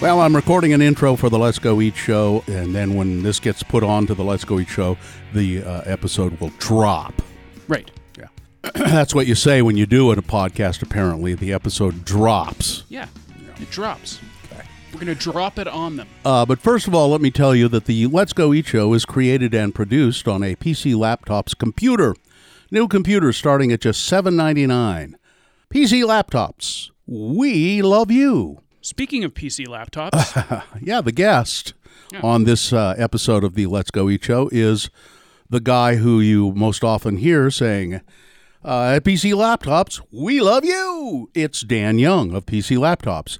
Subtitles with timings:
[0.00, 3.40] Well, I'm recording an intro for the Let's Go Eat show, and then when this
[3.40, 4.96] gets put on to the Let's Go Eat show,
[5.34, 7.20] the uh, episode will drop.
[7.66, 7.90] Right.
[8.16, 8.28] Yeah.
[8.74, 11.34] That's what you say when you do it, a podcast, apparently.
[11.34, 12.84] The episode drops.
[12.88, 13.08] Yeah.
[13.60, 14.20] It drops.
[14.92, 16.06] We're going to drop it on them.
[16.24, 18.94] Uh, but first of all, let me tell you that the Let's Go Eat show
[18.94, 22.14] is created and produced on a PC laptop's computer.
[22.70, 25.14] New computers starting at just $7.99.
[25.74, 26.90] PC laptops.
[27.04, 28.60] We love you.
[28.80, 31.74] Speaking of PC laptops, Yeah, the guest
[32.12, 32.20] Yeah.
[32.22, 34.88] on this uh, episode of the Let's Go Eat show is
[35.50, 38.00] the guy who you most often hear saying,
[38.64, 41.30] uh, at PC Laptops, we love you.
[41.34, 43.38] It's Dan Young of PC Laptops.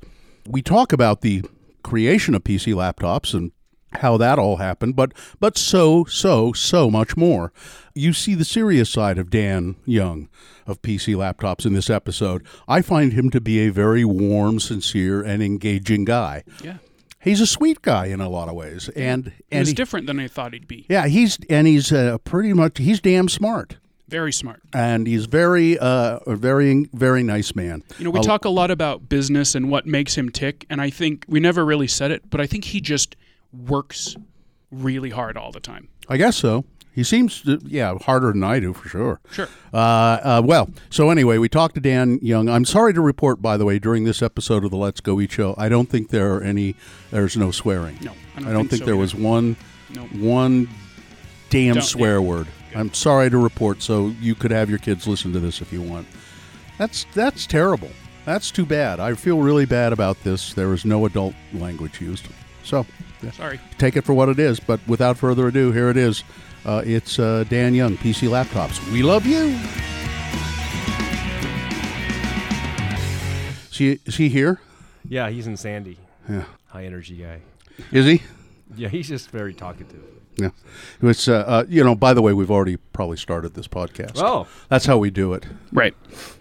[0.48, 1.44] We talk about the
[1.82, 3.52] creation of PC Laptops and
[3.94, 7.52] how that all happened, but but so so so much more.
[7.98, 10.28] You see the serious side of Dan Young
[10.66, 12.46] of PC Laptops in this episode.
[12.68, 16.44] I find him to be a very warm, sincere, and engaging guy.
[16.62, 16.78] yeah.
[17.20, 20.20] He's a sweet guy in a lot of ways, and and was he- different than
[20.20, 20.86] I thought he'd be.
[20.88, 23.76] yeah, he's and he's uh, pretty much he's damn smart,
[24.08, 24.62] Very smart.
[24.72, 27.82] and he's very uh, a very very nice man.
[27.98, 30.90] You know, we talk a lot about business and what makes him tick, and I
[30.90, 33.16] think we never really said it, but I think he just
[33.52, 34.16] works
[34.70, 35.88] really hard all the time.
[36.08, 36.64] I guess so.
[36.98, 39.20] He seems to, yeah, harder than I do for sure.
[39.30, 39.46] Sure.
[39.72, 42.48] Uh, uh, well, so anyway, we talked to Dan Young.
[42.48, 45.30] I'm sorry to report, by the way, during this episode of the Let's Go Eat
[45.30, 46.74] show, I don't think there are any.
[47.12, 47.98] There's no swearing.
[48.02, 49.00] No, I don't I don't think think so there either.
[49.00, 49.54] was one
[49.94, 50.02] No.
[50.20, 50.68] one
[51.50, 52.18] damn Don't- swear yeah.
[52.18, 52.46] word.
[52.74, 53.80] I'm sorry to report.
[53.80, 56.08] So you could have your kids listen to this if you want.
[56.78, 57.90] That's that's terrible.
[58.24, 58.98] That's too bad.
[58.98, 60.52] I feel really bad about this.
[60.52, 62.26] There is no adult language used.
[62.64, 62.84] So
[63.22, 63.60] yeah, Sorry.
[63.78, 64.58] take it for what it is.
[64.58, 66.24] But without further ado, here it is.
[66.68, 68.78] Uh, it's uh, Dan Young, PC Laptops.
[68.92, 69.56] We love you.
[73.70, 74.60] Is he, is he here?
[75.08, 75.96] Yeah, he's in Sandy.
[76.28, 76.44] Yeah.
[76.66, 77.40] High energy guy.
[77.90, 78.22] Is he?
[78.76, 80.02] Yeah, he's just very talkative.
[80.36, 80.50] Yeah.
[81.00, 84.16] It's, uh, uh, you know, by the way, we've already probably started this podcast.
[84.22, 84.46] Oh.
[84.68, 85.46] That's how we do it.
[85.72, 85.94] Right.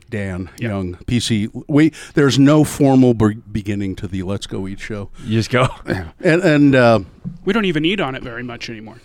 [0.09, 1.50] Dan Young, PC.
[1.69, 5.68] We there's no formal be- beginning to the Let's Go Eat show, You just go.
[5.85, 7.00] and and uh,
[7.46, 8.97] We don't even eat on it very much anymore.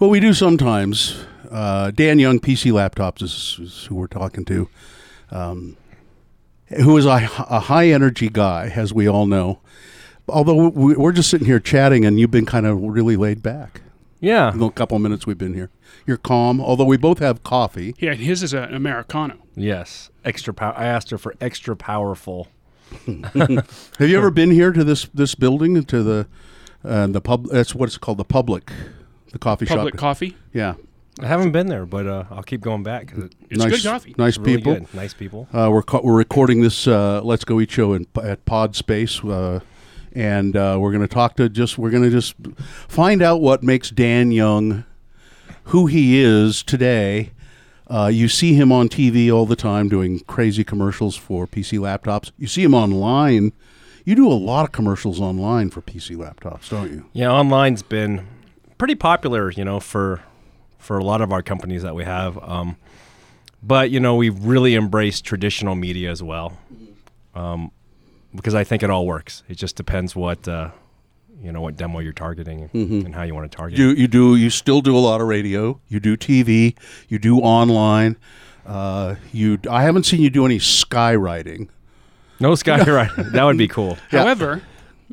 [0.00, 1.24] What we do sometimes.
[1.50, 4.68] Uh, Dan Young, PC Laptops is, is who we're talking to,
[5.30, 5.76] um,
[6.68, 9.60] who is a, a high energy guy, as we all know.
[10.28, 13.80] Although we- we're just sitting here chatting, and you've been kind of really laid back.
[14.20, 14.52] yeah.
[14.52, 15.70] In the couple of minutes we've been here,
[16.06, 16.60] you're calm.
[16.60, 17.94] Although we both have coffee.
[17.98, 19.38] Yeah, his is an Americano.
[19.56, 20.10] Yes.
[20.24, 20.74] Extra power.
[20.76, 22.46] I asked her for extra powerful.
[23.06, 26.26] Have you ever been here to this this building to the
[26.84, 27.46] uh, the pub?
[27.50, 28.70] That's what it's called, the public,
[29.32, 29.96] the coffee Publik shop.
[29.98, 30.36] coffee.
[30.52, 30.74] yeah,
[31.20, 33.82] I haven't been there, but uh, I'll keep going back 'cause it- It's nice, good
[33.90, 34.14] coffee.
[34.18, 34.74] Nice it's really people.
[34.74, 34.94] good.
[34.94, 35.48] Nice people.
[35.52, 39.22] Uh, we're co- we're recording this uh, Let's Go Eat show in, at Pod Space,
[39.24, 39.60] uh,
[40.14, 42.34] and uh, we're going to talk to just we're going to just
[42.88, 44.84] find out what makes Dan Young
[45.64, 47.30] who he is today.
[47.86, 52.30] Uh, you see him on TV all the time doing crazy commercials for PC laptops.
[52.38, 53.52] You see him online.
[54.04, 57.04] You do a lot of commercials online for PC laptops, don't you?
[57.12, 58.26] Yeah, online's been
[58.80, 60.22] pretty popular, you know, for
[60.78, 62.42] for a lot of our companies that we have.
[62.42, 62.76] Um,
[63.62, 66.56] but you know, we've really embraced traditional media as well,
[67.34, 67.70] um,
[68.34, 69.42] because I think it all works.
[69.50, 70.70] It just depends what uh,
[71.42, 73.78] you know what demo you're targeting and how you want to target.
[73.78, 75.78] You you do you still do a lot of radio.
[75.88, 76.74] You do TV.
[77.08, 78.16] You do online.
[78.64, 81.68] Uh, you I haven't seen you do any skywriting.
[82.40, 83.32] no skywriting.
[83.32, 83.98] that would be cool.
[84.10, 84.20] Yeah.
[84.20, 84.62] However,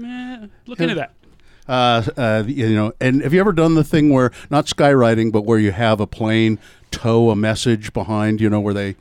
[0.01, 1.16] eh, look into that.
[1.67, 5.41] Uh, uh, you know, and have you ever done the thing where not skywriting, but
[5.43, 6.59] where you have a plane
[6.91, 8.39] tow a message behind?
[8.39, 8.95] You know, where they,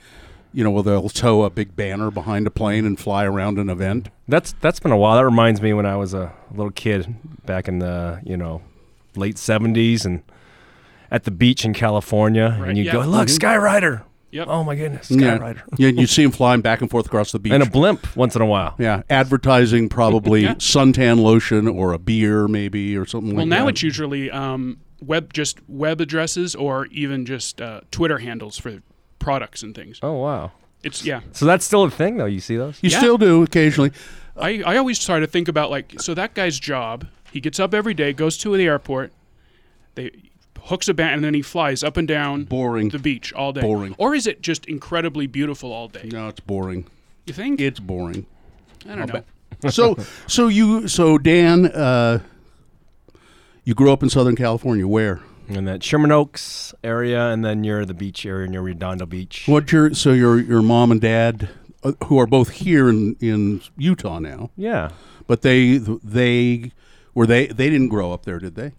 [0.53, 3.69] you know, where they'll tow a big banner behind a plane and fly around an
[3.71, 4.09] event.
[4.27, 5.16] That's that's been a while.
[5.16, 7.15] That reminds me when I was a little kid
[7.47, 8.62] back in the you know
[9.15, 10.22] late seventies and
[11.10, 12.93] at the beach in California, Right, and you yeah.
[12.94, 13.38] go, look, Mhm.
[13.38, 14.03] Skyrider.
[14.36, 14.48] Yep.
[14.48, 15.38] Oh my goodness, Yeah.
[15.38, 15.62] Skyrider.
[15.78, 17.53] Yeah, you see him flying back and forth across the beach.
[17.53, 18.74] And a blimp once in a while.
[18.78, 20.54] yeah, advertising probably Yeah.
[20.54, 23.36] suntan lotion or a beer maybe or something like that.
[23.36, 23.71] Well, like now that.
[23.71, 28.83] it's usually um, web, just web addresses or even just uh, Twitter handles for
[29.18, 29.98] products and things.
[30.03, 30.53] Oh wow.
[30.83, 31.21] It's yeah.
[31.33, 32.27] So that's still a thing, though.
[32.27, 32.78] You see those?
[32.83, 32.98] you Yeah.
[32.98, 33.91] still do occasionally.
[34.36, 37.06] I, I always try to think about like so that guy's job.
[37.33, 39.12] He gets up every day, goes to the airport,
[39.94, 40.10] they
[40.66, 42.91] hooks a band, and then he flies up and down Boring.
[42.91, 43.60] the beach all day.
[43.60, 43.95] Boring.
[43.98, 46.09] Or is it just incredibly beautiful all day?
[46.13, 46.86] No, it's boring.
[47.27, 47.60] You think?
[47.60, 48.27] It's boring.
[48.89, 49.71] I don't know.
[49.71, 49.97] so
[50.27, 52.21] so you so Dan, uh,
[53.65, 54.86] you grew up in Southern California.
[54.86, 55.21] Where?
[55.48, 59.45] And that Sherman Oaks area, and then you're the beach area near Redondo Beach.
[59.47, 61.48] What your so your your mom and dad,
[61.84, 64.91] uh, who are both here in in Utah now, Yeah.
[65.28, 66.72] But they they
[67.15, 68.72] were they they didn't grow up there, did they?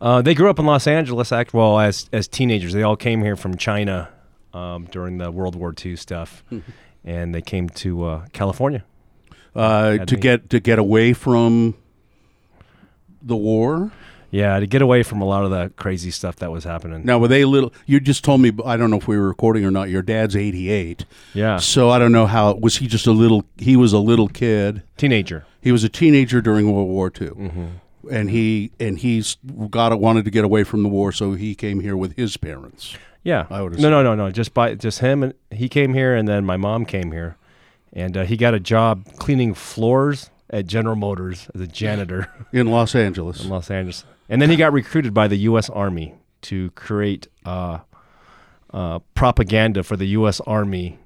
[0.00, 1.32] Uh, they grew up in Los Angeles.
[1.32, 2.72] Act well as as teenagers.
[2.72, 4.08] They all came here from China
[4.54, 6.44] um, during the World War II stuff,
[7.04, 8.84] and they came to uh, California.
[9.56, 10.20] Uh, to me.
[10.20, 11.74] get to get away from
[13.22, 13.90] the war.
[14.30, 17.02] Yeah, to get away from a lot of the crazy stuff that was happening.
[17.02, 17.72] Now, were they little?
[17.86, 18.52] You just told me.
[18.64, 19.88] I don't know if we were recording or not.
[19.88, 22.52] Your dad's eighty-eight, Yeah, so I don't know how.
[22.54, 23.44] Was he just a little?
[23.56, 24.82] He was a little kid.
[24.98, 25.46] teenager.
[25.62, 27.64] He was a teenager during World War II, Mm-hmm.
[28.10, 29.36] And he and he's
[29.70, 32.96] got wanted to get away from the war, so he came here with his parents.
[33.22, 33.46] Yeah.
[33.50, 34.30] I would no, no, no, no.
[34.30, 37.36] Just by just him and he came here, and then my mom came here,
[37.92, 42.68] and uh, he got a job cleaning floors at General Motors as a janitor in
[42.68, 43.42] Los Angeles.
[43.42, 45.68] in Los Angeles, and then he got recruited by the U.S.
[45.70, 47.78] Army to create uh,
[48.72, 50.40] uh, propaganda for the U.S.
[50.46, 50.98] Army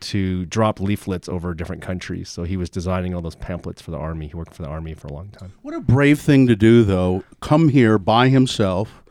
[0.00, 2.28] to drop leaflets over different countries.
[2.28, 4.28] So he was designing all those pamphlets for the Army.
[4.28, 5.52] He worked for the Army for a long time.
[5.62, 7.24] What a brave thing to do, though.
[7.40, 9.02] Come here by himself.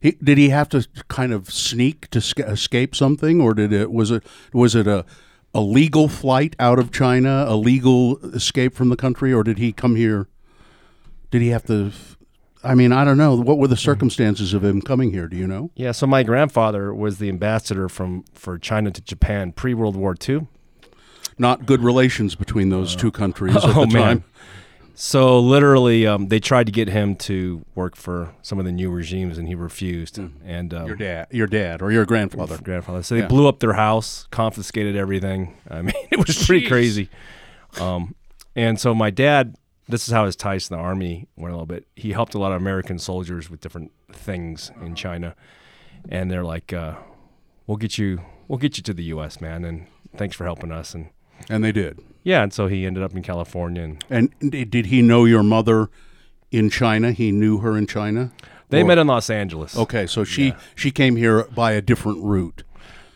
[0.00, 3.90] He, did he have to kind of sneak to sca- escape something, or did it
[3.90, 5.04] was it was it a
[5.54, 9.72] a legal flight out of China, a legal escape from the country, or did he
[9.72, 10.28] come here?
[11.30, 11.92] Did he have to?
[12.64, 13.36] I mean, I don't know.
[13.36, 15.28] What were the circumstances of him coming here?
[15.28, 15.70] Do you know?
[15.76, 15.92] Yeah.
[15.92, 20.46] So my grandfather was the ambassador from for China to Japan pre World War II.
[21.38, 24.02] Not good relations between those two countries at Oh, the man.
[24.20, 24.24] time.
[24.98, 28.90] So literally, um, they tried to get him to work for some of the new
[28.90, 30.18] regimes, and he refused.
[30.18, 32.56] And um, Your dad, your dad, or your grandfather.
[32.56, 33.02] grandfather.
[33.02, 33.26] So they Yeah.
[33.28, 35.54] blew up their house, confiscated everything.
[35.70, 37.10] I mean, it was pretty crazy.
[37.78, 38.14] Um,
[38.54, 39.56] and so my dad,
[39.88, 41.86] this is how his ties to the army went a little bit.
[41.96, 45.34] He helped a lot of American soldiers with different things in China,
[46.08, 46.94] and they're like, uh,
[47.66, 49.86] "We'll get you, we'll get you to the U.S., man, and
[50.16, 51.10] thanks for helping us." And
[51.48, 52.00] And they did.
[52.24, 55.88] yeah, and so he ended up in California, and And did he know your mother
[56.50, 57.12] in China?
[57.12, 58.32] He knew her in China.
[58.70, 59.76] they Or- met in Los Angeles.
[59.76, 62.64] Okay, so she she came here by a different route,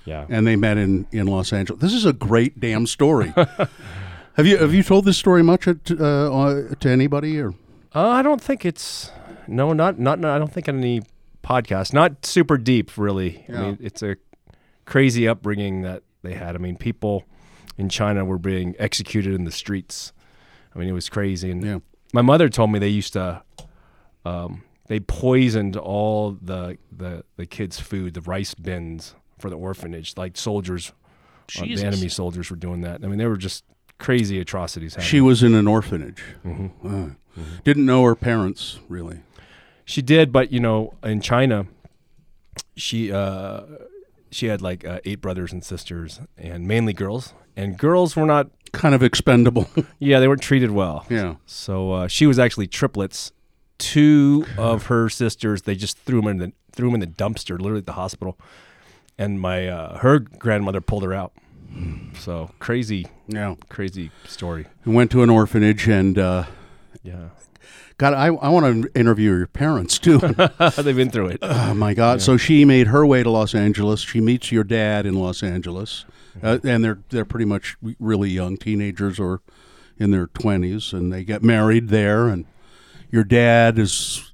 [0.04, 0.26] Yeah.
[0.28, 1.80] and they met in, in Los Angeles.
[1.80, 3.32] This is a great damn story.
[4.40, 7.50] have you have you told this story much at, uh, uh, to anybody or?
[7.94, 9.10] Uh, I don't think it's
[9.46, 10.24] no, not not.
[10.24, 11.02] I don't think any
[11.42, 11.92] podcast.
[11.92, 13.44] Not super deep, really.
[13.48, 14.16] I mean, it's a
[14.86, 16.54] crazy upbringing that they had.
[16.54, 17.24] I mean, people
[17.76, 20.12] in China were being executed in the streets.
[20.74, 21.50] I mean, it was crazy.
[21.50, 21.78] And Yeah.
[22.14, 23.42] my mother told me they used to,
[24.24, 30.16] um, they poisoned all the the the kids' food, the rice bins for the orphanage.
[30.16, 30.92] Like soldiers,
[31.58, 33.04] uh, the enemy soldiers were doing that.
[33.04, 33.64] I mean, they were just
[34.00, 35.08] crazy atrocities happening.
[35.08, 36.22] She was in an orphanage.
[36.44, 37.06] Mm-hmm.
[37.06, 39.20] Uh, Didn't know her parents really.
[39.84, 41.66] She did, but you know, in China,
[42.76, 43.62] she uh,
[44.30, 47.34] she had like uh, eight brothers and sisters, and mainly girls.
[47.56, 49.68] And girls were not, Kind of expendable.
[49.98, 51.04] yeah, they weren't treated well.
[51.10, 51.34] yeah.
[51.44, 53.32] So uh, she was actually triplets.
[53.78, 57.58] Two of her sisters, they just threw them in the threw them in the dumpster,
[57.58, 58.38] literally at the hospital.
[59.18, 61.32] And my uh, her grandmother pulled her out.
[62.18, 63.54] So crazy, Yeah.
[63.68, 64.66] crazy story.
[64.84, 66.44] Went to an orphanage and uh,
[67.02, 67.28] Yeah,
[67.96, 70.18] God, I, I want to interview your parents too.
[70.76, 71.38] they've been through it.
[71.42, 72.20] Oh my God!
[72.22, 74.00] So she made her way to Los Angeles.
[74.00, 76.04] She meets your dad in Los Angeles,
[76.42, 79.40] uh, and they're they're pretty much really young teenagers or
[79.98, 82.26] in their twenties, and they get married there.
[82.28, 82.44] And
[83.10, 84.32] your dad is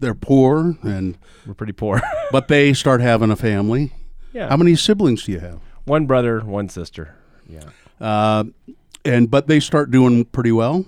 [0.00, 2.00] they're poor, and We're pretty poor.
[2.32, 3.92] but they start having a family.
[4.32, 5.60] yeah, How many siblings do you have?
[5.84, 7.16] One brother, one sister.
[7.48, 7.64] Yeah.
[8.00, 8.44] Uh,
[9.04, 10.84] and but they start doing pretty well.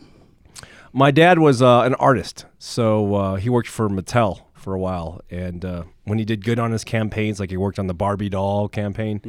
[0.92, 5.20] My dad was uh, an artist, so uh, he worked for Mattel for a while.
[5.28, 8.28] And uh, when he did good on his campaigns, like he worked on the Barbie
[8.28, 9.20] doll campaign,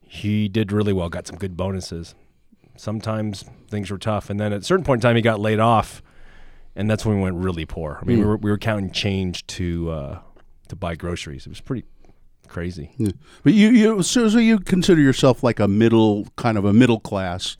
[0.00, 1.08] he did really well.
[1.08, 2.14] Got some good bonuses.
[2.76, 5.58] Sometimes things were tough, and then at a certain point in time, he got laid
[5.58, 6.02] off,
[6.74, 7.98] and that's when we went really poor.
[8.00, 10.18] I mean, we, were, we were counting change to uh,
[10.68, 11.44] to buy groceries.
[11.44, 11.84] It was pretty
[12.48, 12.90] crazy.
[12.96, 13.12] Yeah.
[13.42, 17.00] But you you so, so you consider yourself like a middle kind of a middle
[17.00, 17.56] class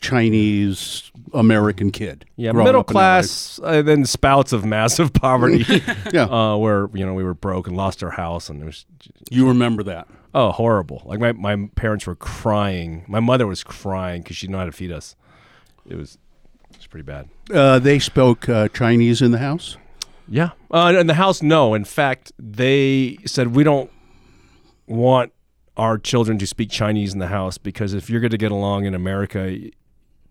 [0.00, 2.26] Chinese American kid.
[2.36, 5.64] Yeah, middle class, uh, then spouts of massive poverty,
[6.12, 6.24] Yeah.
[6.24, 8.84] uh, where you know we were broke and lost our house, and it was
[9.30, 10.06] You remember that?
[10.34, 11.00] Oh, horrible!
[11.04, 13.04] Like my, my parents were crying.
[13.08, 15.16] My mother was crying because she didn't know how to feed us.
[15.88, 16.18] It was
[16.70, 17.28] it was pretty bad.
[17.52, 19.76] Uh, they spoke uh, Chinese in the house.
[20.28, 20.50] Yeah.
[20.70, 21.74] Uh, in the house, no.
[21.74, 23.90] In fact, they said we don't
[24.86, 25.32] want
[25.76, 28.84] our children to speak Chinese in the house because if you're going to get along
[28.84, 29.56] in America,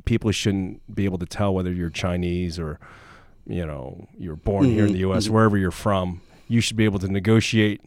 [0.05, 2.79] people shouldn't be able to tell whether you're Chinese or
[3.45, 5.27] you know you're born here in the U.S.
[5.29, 6.21] wherever you're from.
[6.47, 7.81] You should be able to negotiate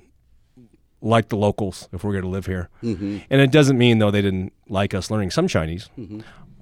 [1.00, 2.68] like the locals if we're going to live here.
[3.30, 5.88] And it doesn't mean though they didn't like us learning some Chinese,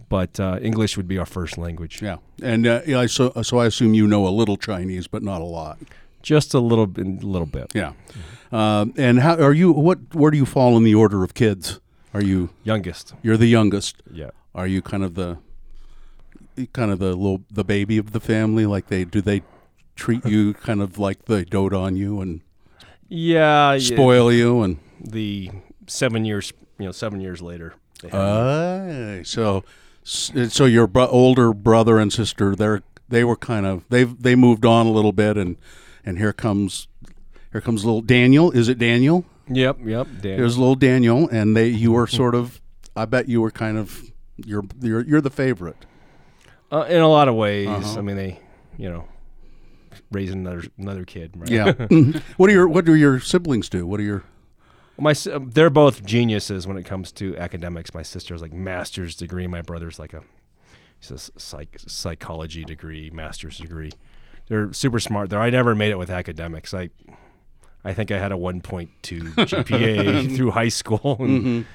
[0.09, 2.03] but uh, English would be our first language.
[2.03, 5.41] Yeah, and uh, yeah, so so I assume you know a little Chinese, but not
[5.41, 5.79] a lot.
[6.25, 7.71] Just a little bit, a little bit.
[7.75, 7.93] Yeah,
[8.51, 9.73] um, and how are you?
[9.73, 11.81] What where do you fall in the order of kids?
[12.15, 13.15] Are you Youngest.
[13.23, 14.03] you're the youngest?
[14.11, 14.31] Yeah.
[14.55, 15.39] Are you kind of the
[16.73, 18.67] kind of the little the baby of the family?
[18.67, 19.43] Like they do they
[19.97, 22.41] treat you kind of like they dote on you and
[23.09, 23.73] Yeah.
[23.75, 25.51] yeah, spoil you and The
[25.87, 27.75] seven years, you know, seven years later.
[28.13, 29.65] uh, so
[30.05, 34.35] so your bro- older brother and sister they're they were kind of they have they
[34.37, 35.57] moved on a little bit and
[36.05, 36.89] and here comes
[37.53, 38.51] here comes little Daniel.
[38.51, 39.25] Is it Daniel?
[39.49, 39.79] Yep.
[39.85, 40.07] Yep.
[40.23, 40.39] Dan.
[40.39, 42.61] Here's little Daniel, and they you were sort of.
[42.97, 44.03] I bet you were kind of
[44.37, 45.77] you're you're you're the favorite.
[46.73, 47.69] Uh, in a lot of ways.
[47.69, 47.99] Uh-huh.
[47.99, 48.41] I mean, they,
[48.77, 49.07] you know,
[50.11, 51.33] raising another another kid.
[51.37, 51.49] Right?
[51.49, 51.73] Yeah.
[51.73, 52.21] Mhm.
[52.37, 53.87] what do your What do your siblings do?
[53.87, 54.25] What are your
[54.99, 57.95] My um, they're both geniuses when it comes to academics.
[57.95, 59.47] My sister's like master's degree.
[59.47, 60.23] My brother's like a
[60.99, 63.93] he's a psych, psychology degree, master's degree.
[64.49, 65.31] They're super smart.
[65.31, 66.75] Though I never made it with academics.
[66.75, 66.91] I
[67.85, 71.67] I think I had a 1.2 GPA through high school and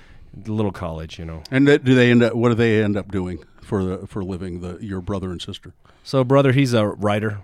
[0.45, 1.19] little college.
[1.19, 1.43] You know.
[1.51, 2.33] and do they end up?
[2.33, 4.61] What do they end up doing for the for living?
[4.61, 5.73] The your brother and sister.
[6.03, 7.39] So brother, he's a writer,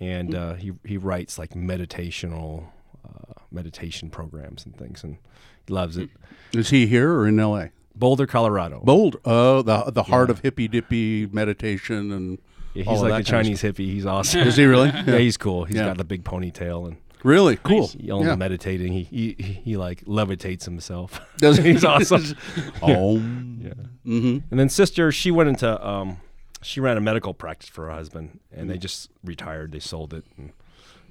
[0.00, 2.66] and uh, he he writes like meditational
[3.04, 5.18] uh, meditation programs and things, and
[5.66, 6.10] he loves it.
[6.52, 7.70] Is he here or in L.A.?
[7.94, 8.80] Boulder, Colorado.
[8.84, 9.16] Bold.
[9.24, 12.38] Oh, the the heart of hippy dippy meditation and
[12.74, 13.78] Yeah, he's like that a Chinese hippie.
[13.92, 14.40] He's awesome.
[14.40, 14.88] Is he really?
[14.90, 15.64] yeah, he's cool.
[15.64, 15.86] He's Yeah.
[15.86, 17.88] got the big ponytail and really cool.
[17.88, 18.36] He's only Yeah.
[18.36, 18.92] meditating.
[18.92, 21.20] He, he he he like levitates himself.
[21.38, 22.24] Does he's awesome.
[22.82, 23.16] Oh.
[23.16, 23.74] Yeah.
[24.06, 24.38] Mm-hmm.
[24.50, 26.18] And then sister, she went into um,
[26.62, 29.72] she ran a medical practice for her husband, and they just retired.
[29.72, 30.52] They sold it and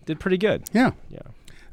[0.05, 0.63] did pretty good.
[0.73, 0.91] Yeah.
[1.09, 1.19] Yeah.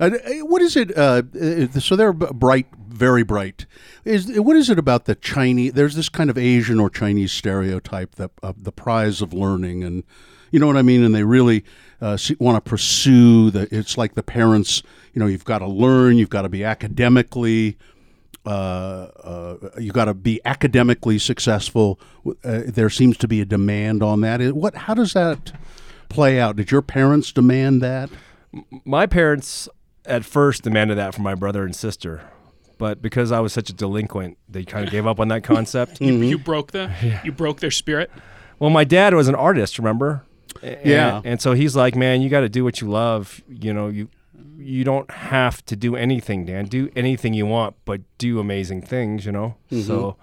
[0.00, 0.10] Uh,
[0.42, 0.96] what is it?
[0.96, 3.66] Uh, uh, so they're bright, very bright.
[4.04, 5.72] Is what is it about the Chinese?
[5.72, 10.04] There's this kind of Asian or Chinese stereotype that uh, the prize of learning, and
[10.50, 11.04] you know what I mean.
[11.04, 11.64] And they really
[12.00, 13.68] uh, want to pursue the.
[13.70, 14.82] It's like the parents.
[15.12, 16.18] You know, you've got to learn.
[16.18, 17.78] You've got to be academically.
[18.46, 22.00] You got to be academically successful.
[22.42, 24.40] There seems to be a demand on that.
[24.54, 24.74] What?
[24.74, 25.52] How does that
[26.08, 26.56] play out?
[26.56, 28.10] Did your parents demand that?
[28.84, 29.68] my parents
[30.06, 32.22] at first demanded that from my brother and sister,
[32.78, 36.00] but because I was such a delinquent, they kind of gave up on that concept.
[36.00, 36.90] You, you broke the
[37.24, 38.10] you broke their spirit.
[38.58, 40.24] Well, my dad was an artist, remember?
[40.62, 41.16] A- Yeah.
[41.18, 43.42] And, and so he's like, "Man, you got to do what you love.
[43.48, 44.08] You know, you
[44.56, 46.66] you don't have to do anything, Dan.
[46.66, 50.16] Do anything you want, but do amazing things, you know?" So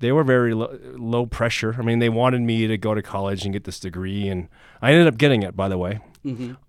[0.00, 1.76] they were very lo- low pressure.
[1.78, 4.48] I mean, they wanted me to go to college and get this degree and
[4.82, 6.00] I ended up getting it, by the way.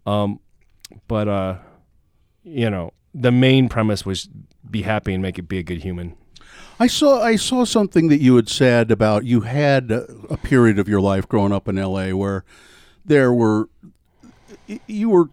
[0.05, 0.39] Um
[1.07, 1.57] but uh
[2.43, 4.27] you know, the main premise was
[4.69, 6.15] be happy and make it be a good human.
[6.79, 10.79] I saw I saw something that you had said about you had a, a period
[10.79, 12.13] of your life growing up in L.A.
[12.13, 12.43] where
[13.05, 13.69] there were
[14.87, 15.29] you were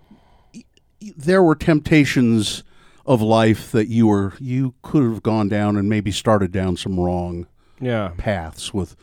[0.55, 0.65] y-
[1.01, 2.63] y- there were temptations
[3.07, 6.99] of life that you were you could have gone down and maybe started down some
[7.01, 7.47] wrong
[7.81, 8.13] Yeah.
[8.19, 8.95] paths with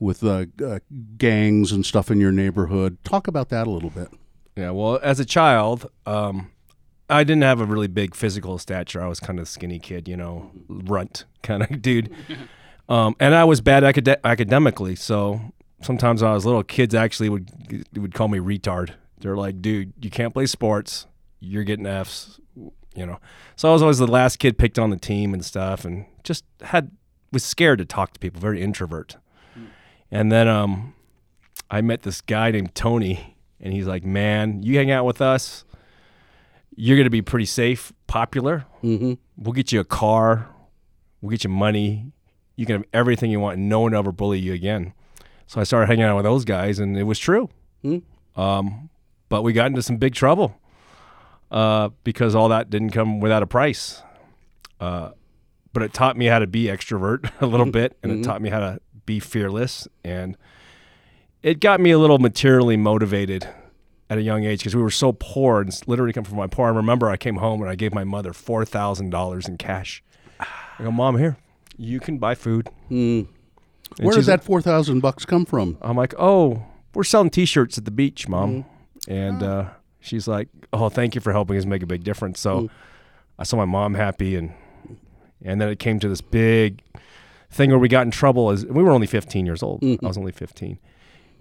[0.00, 0.80] with uh, uh,
[1.16, 2.98] gangs and stuff in your neighborhood.
[3.04, 4.08] Talk about that a little bit.
[4.56, 6.50] Yeah, well, as a child, um,
[7.08, 9.02] I didn't have a really big physical stature.
[9.02, 12.10] I was kind of skinny kid, you know, runt kind of dude.
[12.88, 15.40] Um, and I was bad acad- academically, so
[15.82, 17.50] sometimes when I was little, kids actually would
[17.94, 18.94] would call me retard.
[19.20, 21.06] They're like, "Dude, you can't play sports.
[21.40, 22.40] You're getting Fs."
[22.94, 23.18] You know,
[23.56, 26.44] so I was always the last kid picked on the team and stuff, and just
[26.62, 26.90] had
[27.32, 29.16] was scared to talk to people, very introvert.
[30.10, 30.94] And then um,
[31.70, 35.63] I met this guy named Tony, and he's like, "Man, you hang out with us,
[36.76, 38.66] you're gonna be pretty safe, popular.
[38.82, 39.14] Mm-hmm.
[39.36, 40.48] We'll get you a car,
[41.20, 42.12] we'll get you money.
[42.56, 44.92] You can have everything you want, no one will ever bully you again."
[45.46, 47.50] So I started hanging out with those guys, and it was true.
[47.82, 47.98] Hmm.
[48.36, 48.90] Um,
[49.28, 50.58] but we got into some big trouble
[51.50, 54.02] uh, because all that didn't come without a price.
[54.80, 55.10] Uh,
[55.72, 58.48] but it taught me how to be extrovert a little bit, and it taught me
[58.48, 60.36] how to be fearless, and
[61.42, 63.48] it got me a little materially motivated
[64.14, 66.66] at a young age because we were so poor and literally come from my poor.
[66.66, 70.02] I remember I came home and I gave my mother four thousand dollars in cash.
[70.40, 71.36] I go, Mom, here,
[71.76, 72.68] you can buy food.
[72.90, 73.28] Mm.
[74.00, 75.78] Where does that four thousand bucks come from?
[75.82, 76.62] I'm like, oh,
[76.94, 78.64] we're selling T-shirts at the beach, mom,
[79.08, 82.40] and uh, she's like, oh, thank you for helping us make a big difference.
[82.40, 82.70] So
[83.38, 84.52] I saw my mom happy, and
[85.42, 86.82] and then it came to this big
[87.50, 88.50] thing where we got in trouble.
[88.50, 90.78] As we were only 15 years old, I was only 15,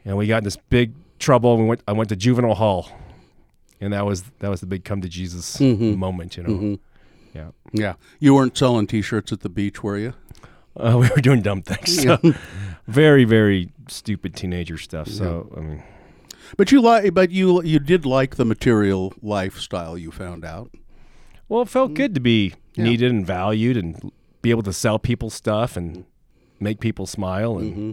[0.06, 1.58] and we got in this big trouble.
[1.58, 2.90] We went, I went to juvenile hall,
[3.82, 6.78] and that was that was the big come to Jesus moment, you know.
[7.34, 10.14] Yeah, Yeah, you weren't selling T-shirts at the beach, were you?
[10.78, 12.02] uh, we were doing dumb things.
[12.04, 12.20] So,
[12.88, 15.08] very very stupid teenager stuff.
[15.08, 15.84] So I mean,
[16.58, 19.98] But you like, but you you did like the material lifestyle.
[19.98, 20.70] You found out.
[21.50, 22.54] well, it felt good to be.
[22.76, 22.86] Yeah.
[22.86, 26.06] needed and valued and be able to sell people stuff and
[26.60, 27.92] make people smile and Mm-hmm.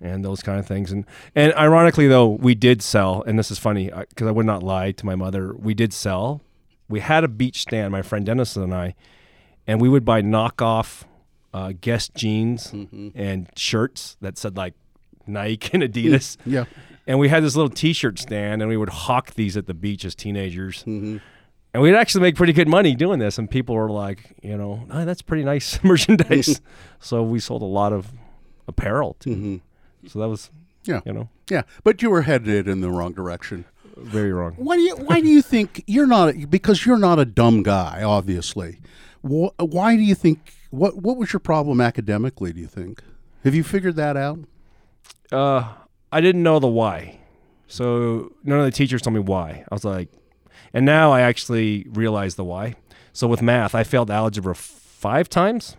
[0.00, 0.92] And those kind of things.
[0.92, 1.04] And
[1.34, 4.92] and ironically though, we did sell, and this is funny because I would not lie
[4.92, 5.54] to my mother.
[5.54, 6.42] We did sell.
[6.88, 8.94] We had a beach stand, my friend Dennis and I,
[9.66, 11.04] and we would buy knockoff
[11.54, 13.08] uh, Guess jeans Mm-hmm.
[13.14, 14.74] and shirts that said like
[15.26, 16.36] Nike and Adidas.
[16.46, 16.64] Yeah.
[17.06, 20.04] And we had this little T-shirt stand, and we would hawk these at the beach
[20.04, 20.80] as teenagers.
[20.84, 21.16] Mm-hmm.
[21.74, 23.36] And we'd actually make pretty good money doing this.
[23.38, 26.60] And people were like, you know, oh, that's pretty nice merchandise.
[27.00, 28.12] so we sold a lot of
[28.68, 29.60] apparel too.
[30.06, 30.50] So that was.
[30.84, 31.00] Yeah.
[31.04, 31.62] you know, Yeah.
[31.84, 33.66] But you were headed in the wrong direction.
[33.96, 34.54] very wrong.
[34.56, 36.48] Why do you Why do you think you're not?
[36.48, 38.78] Because you're not a dumb guy, obviously.
[39.22, 40.54] Wh- Why do you think?
[40.70, 42.52] What What was your problem academically?
[42.54, 43.02] Do you think?
[43.44, 44.38] Have you figured that out?
[45.30, 45.64] Uh,
[46.12, 47.18] I didn't know the why.
[47.66, 49.64] So none of the teachers told me why.
[49.70, 50.08] I was like,
[50.72, 52.74] and now I actually realize the why.
[53.12, 55.76] So with math, I failed algebra five times.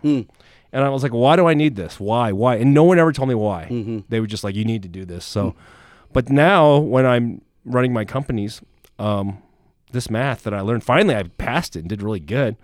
[0.72, 2.00] And I was like, why do I need this?
[2.00, 2.32] Why?
[2.32, 2.56] Why?
[2.56, 3.66] And no one ever told me why.
[4.08, 5.24] They were just like, you need to do this.
[5.24, 5.54] So,
[6.12, 8.60] but now when I'm running my companies,
[8.98, 9.42] um,
[9.92, 12.56] this math that I learned, finally I passed it and did really good.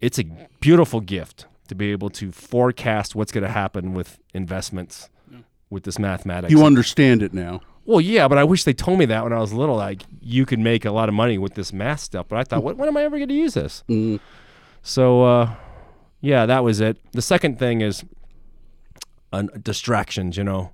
[0.00, 0.24] It's a
[0.60, 5.08] beautiful gift to be able to forecast what's going to happen with investments
[5.70, 6.50] with this mathematics.
[6.52, 7.60] You understand it now.
[7.84, 9.76] well, yeah, but I wish they told me that when I was little.
[9.76, 12.26] Like you can make a lot of money with this math stuff.
[12.28, 13.82] But I thought, what, when am I ever going to use this?
[13.88, 14.20] Mm.
[14.82, 15.54] So, uh,
[16.24, 16.96] yeah, that was it.
[17.12, 18.04] The second thing is
[19.32, 20.36] uh, distractions.
[20.36, 20.72] You know,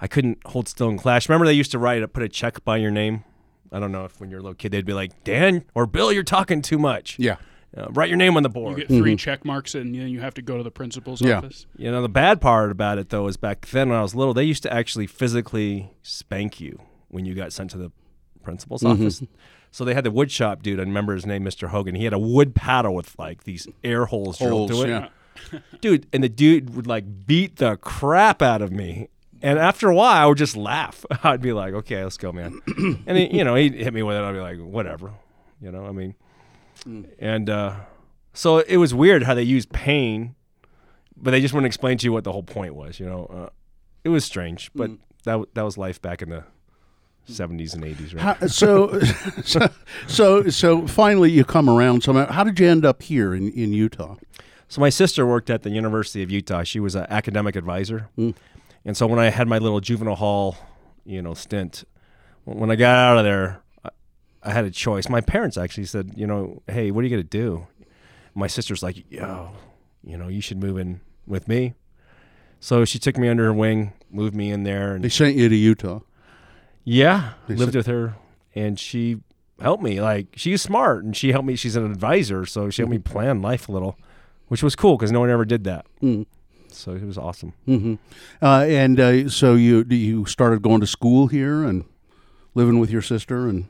[0.00, 1.28] I couldn't hold still in class.
[1.28, 3.24] Remember, they used to write, put a check by your name.
[3.72, 6.12] I don't know if when you're a little kid, they'd be like, Dan or Bill,
[6.12, 7.18] you're talking too much.
[7.18, 7.36] Yeah.
[7.76, 8.78] Uh, write your name on the board.
[8.78, 11.38] You get 3 check marks, and then you have to go to the principal's Yeah.
[11.38, 11.66] office.
[11.76, 14.32] You know, the bad part about it though is back then when I was little,
[14.32, 17.90] they used to actually physically spank you when you got sent to the
[18.44, 19.22] principal's office.
[19.74, 20.78] So they had the wood shop dude.
[20.78, 21.66] I remember his name, Mr.
[21.66, 21.96] Hogan.
[21.96, 25.10] He had a wood paddle with like these air holes drilled Holes, to it,
[25.52, 25.58] yeah.
[25.80, 26.06] dude.
[26.12, 29.08] And the dude would like beat the crap out of me.
[29.42, 31.04] And after a while, I would just laugh.
[31.24, 32.60] I'd be like, "Okay, let's go, man."
[33.06, 34.22] and he, you know, he'd hit me with it.
[34.22, 35.12] I'd be like, "Whatever,"
[35.60, 35.84] you know.
[35.86, 36.14] I mean,
[37.18, 37.74] and uh,
[38.32, 40.36] so it was weird how they used pain
[41.16, 43.00] but they just wouldn't explain to you what the whole point was.
[43.00, 43.48] You know, uh,
[44.04, 44.90] it was strange, but
[45.24, 46.44] that that was life back in the
[47.26, 48.36] seventies and eighties, right?
[48.36, 49.00] How, so,
[49.44, 49.70] so,
[50.06, 52.02] so, so finally you come around.
[52.02, 54.16] So, how did you end up here in, in Utah?
[54.68, 56.64] so my sister worked at the University of Utah.
[56.64, 58.34] She was an academic advisor, mm.
[58.84, 60.56] and so when I had my little juvenile hall,
[61.04, 61.84] you know, stint,
[62.44, 63.90] when I got out of there, I,
[64.42, 65.08] I had a choice.
[65.08, 67.66] My parents actually said, you know, hey, what are you gonna do?
[68.34, 69.52] My sister's like, yo,
[70.02, 71.74] you know, you should move in with me.
[72.60, 75.48] So she took me under her wing, moved me in there, and They sent you
[75.48, 76.00] to Utah.
[76.84, 78.14] Yeah, They lived said- with her,
[78.54, 79.18] and she
[79.60, 80.00] helped me.
[80.00, 81.56] Like she's smart, and she helped me.
[81.56, 83.98] She's an advisor, so she helped me plan life a little,
[84.48, 85.86] which was cool because no one ever did that.
[86.02, 86.26] Mm.
[86.68, 87.52] So it was awesome.
[87.66, 87.94] hmm
[88.42, 91.84] Uh, and uh, so you you started going to school here and
[92.54, 93.66] living with your sister and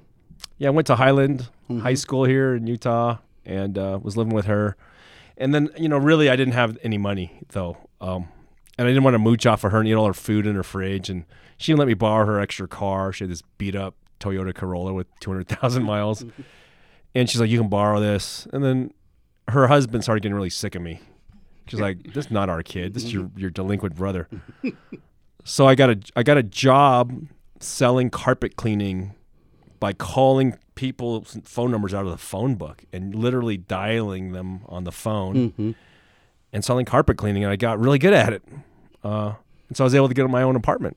[0.58, 4.46] Yeah, I went to Highland High School here in Utah, and uh, was living with
[4.46, 4.76] her.
[5.36, 8.28] And then you know, really, I didn't have any money though, um,
[8.78, 10.54] and I didn't want to mooch off of her and eat all her food in
[10.56, 11.10] her fridge.
[11.10, 11.24] And
[11.56, 13.12] she didn't let me borrow her extra car.
[13.12, 16.24] She had this beat up Toyota Corolla with two hundred thousand miles,
[17.14, 18.92] and she's like, "You can borrow this." And then
[19.48, 21.00] her husband started getting really sick of me.
[21.68, 22.94] She's like, "This is not our kid.
[22.94, 24.28] This is your your delinquent brother."
[25.44, 27.26] so I got a I got a job
[27.60, 29.14] selling carpet cleaning
[29.80, 34.84] by calling people's phone numbers out of the phone book and literally dialing them on
[34.84, 35.74] the phone
[36.52, 37.44] and selling carpet cleaning.
[37.44, 38.42] And I got really good at it.
[39.02, 39.34] Uh,
[39.68, 40.96] and so I was able to get my own apartment,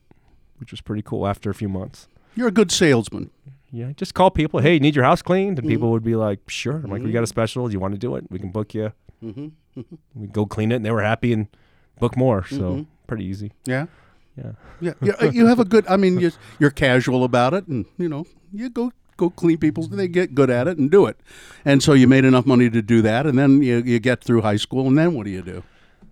[0.58, 2.08] which was pretty cool after a few months.
[2.34, 3.30] you're a good salesman.
[3.70, 4.60] Yeah, just call people.
[4.60, 5.58] Hey, you need your house cleaned?
[5.58, 5.74] And mm-hmm.
[5.74, 7.28] people would be like, "Sure." I'm like, "We got a mm-hmm.
[7.28, 7.66] special.
[7.66, 8.24] Do you want to do it?
[8.30, 8.92] We can book you."
[9.22, 9.48] Mm-hmm.
[10.14, 11.48] We go clean it, and they were happy and
[11.98, 12.46] book more.
[12.46, 13.52] So pretty easy.
[13.66, 13.86] Yeah.
[14.36, 14.52] Yeah.
[14.80, 15.84] Yeah, yeah, uh, you have a good.
[15.88, 19.88] I mean, you're, you're casual about it, and you know, you go go clean people's.
[19.88, 21.18] They get good at it and do it,
[21.64, 24.42] and so you made enough money to do that, and then you, you get through
[24.42, 25.64] high school, and then what do you do?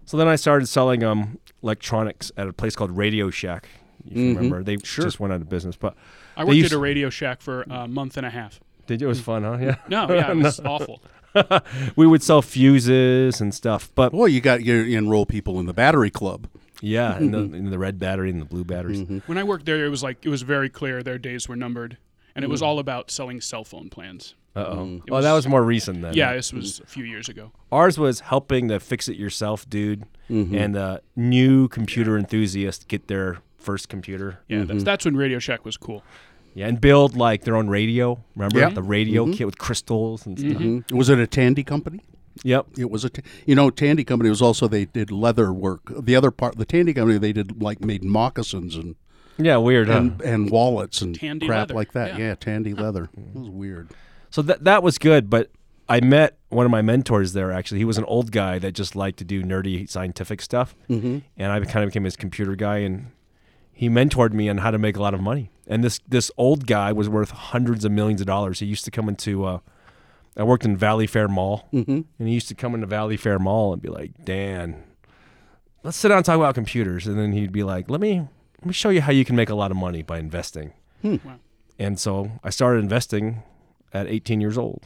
[0.04, 3.68] So then I started selling um electronics at a place called Radio Shack.
[4.10, 5.04] You remember they sure.
[5.04, 5.94] just went out of business, but
[6.36, 8.60] I worked used- at a Radio Shack for a month and a half.
[8.86, 9.06] did you?
[9.06, 9.58] It was fun, huh?
[9.60, 9.76] Yeah.
[9.88, 11.02] No, yeah, it was awful.
[11.96, 15.66] we would sell fuses and stuff, but Well, you got you, you enroll people in
[15.66, 16.48] the battery club.
[16.80, 19.00] yeah, in the, in the red battery and the blue batteries.
[19.02, 19.18] Mm-hmm.
[19.26, 21.98] When I worked there, it was like it was very clear their days were numbered,
[22.34, 24.34] and it was all about selling cell phone plans.
[24.54, 24.76] Uh oh.
[24.76, 25.02] Mm.
[25.10, 26.14] Oh, that was more recent then.
[26.14, 27.52] Yeah, this was a few years ago.
[27.70, 30.56] Ours was helping the fix it yourself dude Mm-hmm.
[30.56, 34.40] and the new computer enthusiast get their first computer.
[34.48, 34.66] Yeah, Mm-hmm.
[34.68, 36.02] that's, that's when Radio Shack was cool.
[36.54, 38.22] Yeah, and build like their own radio.
[38.34, 38.70] Remember Yeah.
[38.70, 40.52] the radio kit with crystals and stuff.
[40.52, 40.90] Mhm.
[40.92, 42.00] Was it a Tandy company?
[42.44, 42.66] Yep.
[42.78, 45.80] It was a, t- you know, Tandy company was also they did leather work.
[45.98, 48.94] The other part, the Tandy company, they did like made moccasins and
[49.38, 49.88] Yeah, weird.
[49.88, 49.98] Huh?
[49.98, 52.18] and, and wallets and Tandy crap leather, like that.
[52.18, 52.28] yeah.
[52.28, 53.10] Yeah, Tandy leather.
[53.16, 53.90] It was weird.
[54.30, 55.50] So that that was good, but
[55.88, 57.52] I met one of my mentors there.
[57.52, 61.18] Actually, he was an old guy that just liked to do nerdy scientific stuff, mm-hmm.
[61.36, 63.06] and I kind of became his computer guy, and
[63.76, 65.50] he mentored me on how to make a lot of money.
[65.66, 68.60] And this this old guy was worth hundreds of millions of dollars.
[68.60, 69.58] He used to come into uh,
[70.34, 72.00] I worked in Valley Fair Mall, mm-hmm.
[72.18, 74.82] and he used to come into Valley Fair Mall and be like, "Dan,
[75.82, 78.66] let's sit down and talk about computers." And then he'd be like, "Let me let
[78.66, 81.38] me show you how you can make a lot of money by investing." Wow.
[81.78, 83.42] And so I started investing
[83.92, 84.82] at 18 years old,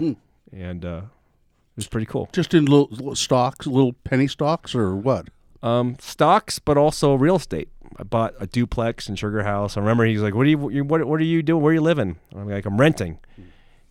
[0.53, 2.29] and uh, it was pretty cool.
[2.33, 5.29] Just in little, little stocks, little penny stocks, or what?
[5.63, 7.69] Um, stocks, but also real estate.
[7.97, 9.77] I bought a duplex in Sugar House.
[9.77, 11.63] I remember he's like, "What do you, what, what are you doing?
[11.63, 13.19] Where are you living?" I'm like, "I'm renting."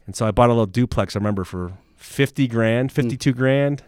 [0.05, 1.15] And so I bought a little duplex.
[1.15, 3.83] I remember for 50 grand, 52 grand,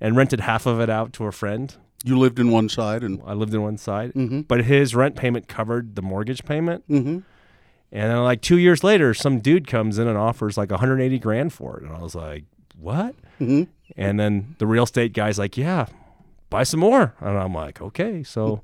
[0.00, 1.74] and rented half of it out to a friend.
[2.04, 4.12] You lived in one side, and I lived in one side,
[4.48, 6.84] but his rent payment covered the mortgage payment.
[6.88, 7.22] Mhm.
[7.92, 11.52] And then, like two years later, some dude comes in and offers like 180 grand
[11.52, 12.44] for it, and I was like,
[12.78, 13.68] "What?" Mhm.
[13.96, 15.86] And then the real estate guy's like, "Yeah,
[16.50, 18.62] buy some more," and I'm like, "Okay." So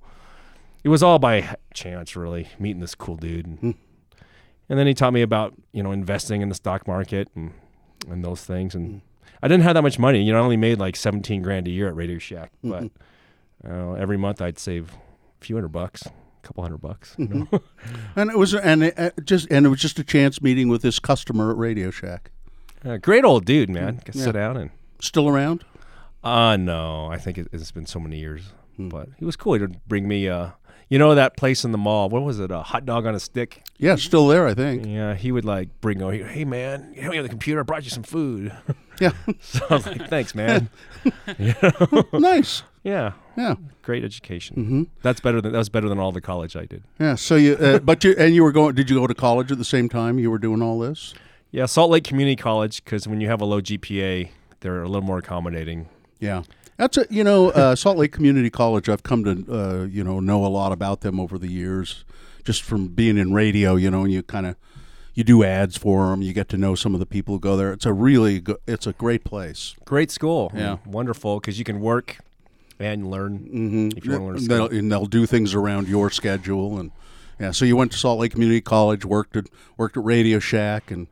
[0.82, 3.74] it was all by chance, really, meeting this cool dude, and,
[4.68, 7.52] and then he taught me about you know investing in the stock market and
[8.08, 9.02] and those things, and
[9.42, 10.22] I didn't have that much money.
[10.22, 12.90] You know, I only made like 17 grand a year at Radio Shack, but
[13.68, 14.92] uh, every month I'd save
[15.40, 16.12] a few hundred bucks, a
[16.42, 17.14] couple hundred bucks.
[17.18, 17.60] You know?
[18.16, 20.82] and it was and it, uh, just and it was just a chance meeting with
[20.82, 22.30] this customer at Radio Shack.
[22.84, 23.98] Uh, great old dude, man.
[23.98, 24.70] Could sit down and.
[25.02, 25.64] Still around?
[26.22, 29.54] Uh no, I think it, it's been so many years, but he was cool.
[29.54, 30.50] He would bring me, uh,
[30.90, 32.10] you know, that place in the mall.
[32.10, 32.50] What was it?
[32.50, 33.62] A hot dog on a stick.
[33.78, 34.84] Yeah, still there, I think.
[34.86, 36.14] Yeah, he would like bring over.
[36.14, 37.60] Hey man, you on the computer.
[37.60, 38.52] I brought you some food.
[39.00, 40.68] Yeah, so I was like, thanks, man.
[42.12, 42.62] nice.
[42.82, 44.56] yeah, Yeah, great education.
[44.56, 44.82] Mm-hmm.
[45.02, 46.82] That's better than that was better than all the college I did.
[46.98, 47.14] yeah.
[47.14, 48.74] So you, uh, but you, and you were going.
[48.74, 51.14] Did you go to college at the same time you were doing all this?
[51.52, 54.28] Yeah, Salt Lake Community College because when you have a low GPA,
[54.60, 55.88] they're a little more accommodating.
[56.20, 56.42] Yeah,
[56.80, 58.88] that's a you know uh, Salt Lake Community College.
[58.88, 62.04] I've come to uh, you know know a lot about them over the years,
[62.44, 63.76] just from being in radio.
[63.76, 64.56] You know, and you kind of
[65.14, 66.22] you do ads for them.
[66.22, 67.72] You get to know some of the people who go there.
[67.72, 69.74] It's a really go- it's a great place.
[69.84, 70.50] Great school.
[70.54, 70.78] Yeah.
[70.86, 72.18] wonderful because you can work
[72.78, 73.88] and learn Mm-hmm.
[73.98, 74.36] if you want to learn.
[74.36, 76.90] and they'll, and they'll do things around your schedule and.
[77.38, 79.46] Yeah, so you went to Salt Lake Community College, worked at
[79.78, 81.06] worked at Radio Shack, and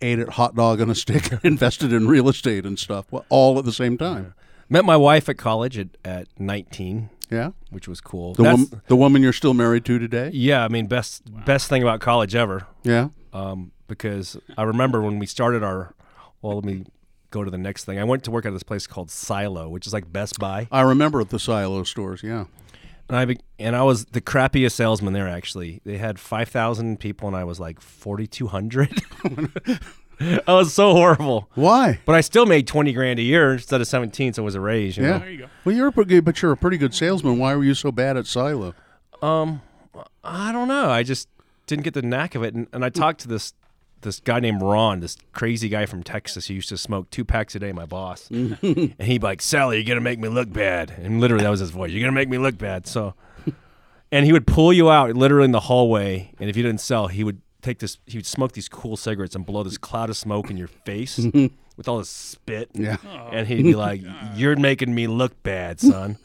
[0.00, 3.66] ate at hot dog on a stick, invested in real estate and stuff, all at
[3.66, 4.32] the same time.
[4.68, 8.34] Met my wife at college at, at 19, Yeah, which was cool.
[8.34, 10.30] the wom- the woman you're still married to today.
[10.32, 12.66] yeah, I mean, best best thing about college ever.
[12.82, 15.94] Yeah, Um, because I remember when we started our.
[16.42, 16.84] Well, let me
[17.30, 17.98] go to the next thing.
[17.98, 20.80] I went to work at this place called Silo, which is like Best Buy, I
[20.82, 22.22] remember at the silo stores.
[22.24, 22.46] Yeah,
[23.08, 25.28] and I be, and I was the crappiest salesman there.
[25.28, 29.00] Actually, they had five thousand people, and I was like forty two hundred.
[30.46, 32.00] I was so horrible, why?
[32.06, 34.60] but I still made twenty grand a year instead of seventeen, so it was a
[34.60, 34.96] raise.
[34.96, 35.10] You Yeah.
[35.12, 35.18] know?
[35.18, 35.46] There you go.
[35.64, 37.38] Well, you're a pretty, but you're a pretty good salesman.
[37.38, 38.74] Why were you so bad at silo?
[39.22, 39.62] Um,
[40.24, 40.90] I don't know.
[40.90, 41.28] I just
[41.66, 43.52] didn't get the knack of it, and, and I talked to this
[44.02, 47.54] this guy named Ron, this crazy guy from Texas who used to smoke two packs
[47.54, 47.72] a day.
[47.72, 48.56] My boss, and
[49.00, 51.70] he'd be like, "Sally, you're gonna make me look bad," and literally that was his
[51.70, 51.90] voice.
[51.90, 52.86] You're gonna make me look bad.
[52.86, 53.14] So,
[54.12, 57.08] and he would pull you out literally in the hallway, and if you didn't sell,
[57.08, 57.98] he would take this.
[58.06, 61.18] He would smoke these cool cigarettes and blow this cloud of smoke in your face
[61.76, 62.70] with all this spit.
[62.72, 62.96] Yeah.
[63.32, 64.02] And he'd be like,
[64.34, 66.18] "You're making me look bad, son."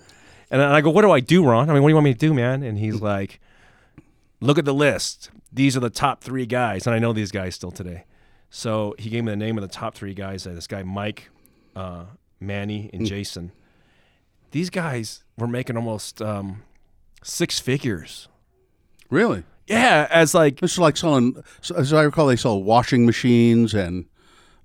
[0.50, 1.70] And I go, "What do I do, Ron?
[1.70, 3.40] I mean, what do you want me to do, man?" And he's like,
[4.40, 5.32] "Look at the list.
[5.52, 8.06] These are the top three guys, and I know these guys still today."
[8.50, 10.46] So he gave me the name of the top three guys.
[10.46, 11.30] Uh, this guy, Mike,
[11.76, 12.06] uh,
[12.40, 13.52] Manny, and Jason.
[14.52, 16.64] These guys were making almost um,
[17.24, 18.28] six figures.
[19.10, 19.44] Really?
[19.72, 21.36] Yeah, as like It's like selling,
[21.76, 24.06] as I recall, they sell washing machines and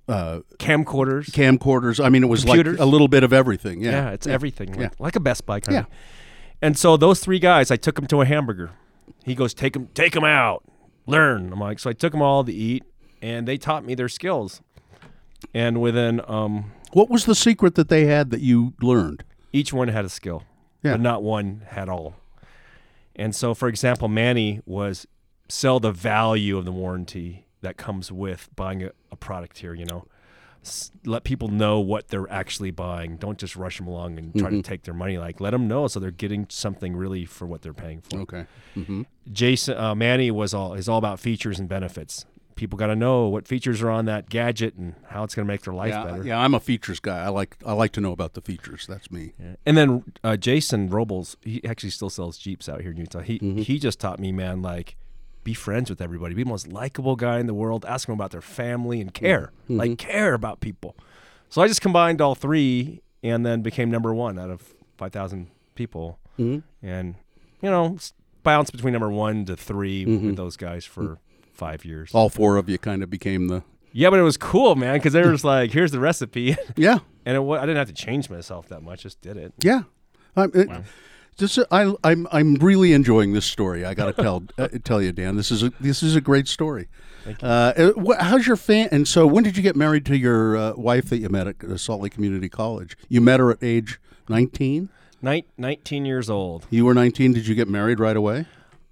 [0.07, 1.29] camcorders.
[1.31, 2.03] camcorders.
[2.03, 2.79] I mean, it was Computers.
[2.79, 3.81] like a little bit of everything.
[3.81, 4.69] Yeah, Yeah, it's everything.
[4.71, 4.89] Like, Yeah.
[4.99, 5.79] like a Best Buy kind Yeah.
[5.81, 5.87] of.
[6.61, 8.71] And so those three guys, I took them to a hamburger.
[9.23, 10.63] He goes, take them, take them out,
[11.05, 11.51] learn.
[11.51, 12.83] I'm like, so I took them all to eat,
[13.21, 14.61] and they taught me their skills.
[15.53, 19.23] And within, um, What was the secret that they had that you learned?
[19.53, 20.43] each one had a skill,
[20.83, 20.93] Yeah.
[20.93, 22.15] but not one had all.
[23.17, 25.07] And so, for example, Manny was
[25.49, 29.73] sell the value of the warranty that comes with buying a, a product here.
[29.73, 30.05] You know,
[30.63, 33.17] S- let people know what they're actually buying.
[33.17, 35.17] Don't just rush them along and try to take their money.
[35.17, 38.19] Like let them know so they're getting something really for what they're paying for.
[38.21, 38.45] Okay.
[38.75, 39.01] hmm
[39.31, 42.25] Jason uh, Manny was all is all about features and benefits.
[42.57, 45.51] People got to know what features are on that gadget and how it's going to
[45.53, 46.23] make their life Yeah, better.
[46.23, 46.39] yeah.
[46.39, 47.19] I'm a features guy.
[47.23, 48.85] I like I like to know about the features.
[48.87, 49.33] That's me.
[49.65, 53.21] And then uh, Jason Robles, he actually still sells Jeeps out here in Utah.
[53.21, 53.59] He Mm-hmm.
[53.59, 54.97] he just taught me, man, like
[55.43, 56.33] be friends with everybody.
[56.33, 57.85] Be the most likable guy in the world.
[57.87, 59.77] Ask them about their family and care, Mm-hmm.
[59.77, 60.95] like care about people.
[61.49, 65.47] So I just combined all three and then became number one out of five thousand
[65.75, 66.19] people.
[66.37, 66.63] Mhm.
[66.81, 67.15] And
[67.61, 67.97] you know,
[68.43, 70.27] bounced between number one to 3 Mm-hmm.
[70.27, 71.19] with those guys for
[71.57, 72.11] five years.
[72.13, 75.13] All four of you kind of became the Yeah, but it was cool, man, because
[75.13, 78.29] they were just like, "Here's the recipe," yeah and it, I didn't have to change
[78.29, 79.03] myself that much.
[79.03, 79.53] Just did it.
[79.61, 79.81] yeah.
[80.37, 80.69] I'm, it,
[81.37, 83.83] Just I, I'm I'm really enjoying this story.
[83.85, 85.35] I got to tell uh, tell you, Dan.
[85.35, 86.87] This is a this is a great story.
[87.25, 87.47] Thank you.
[87.47, 88.87] Uh, uh, how's your fan?
[88.91, 91.63] And so, when did you get married to your uh, wife that you met at
[91.63, 92.95] uh, Salt Lake Community College?
[93.09, 94.89] You met her at age 19.
[95.21, 97.33] Nin- 19 years old You were 19.
[97.33, 98.45] Did you get married right away?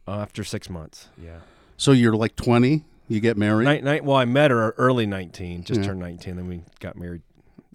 [0.08, 1.10] uh, after six months.
[1.24, 1.40] Yeah.
[1.78, 2.84] So you're like 20.
[3.08, 3.66] You get married.
[3.66, 5.88] Night, night, well, I met her early 19, just Yeah.
[5.88, 6.36] turned 19.
[6.38, 7.22] Then we got married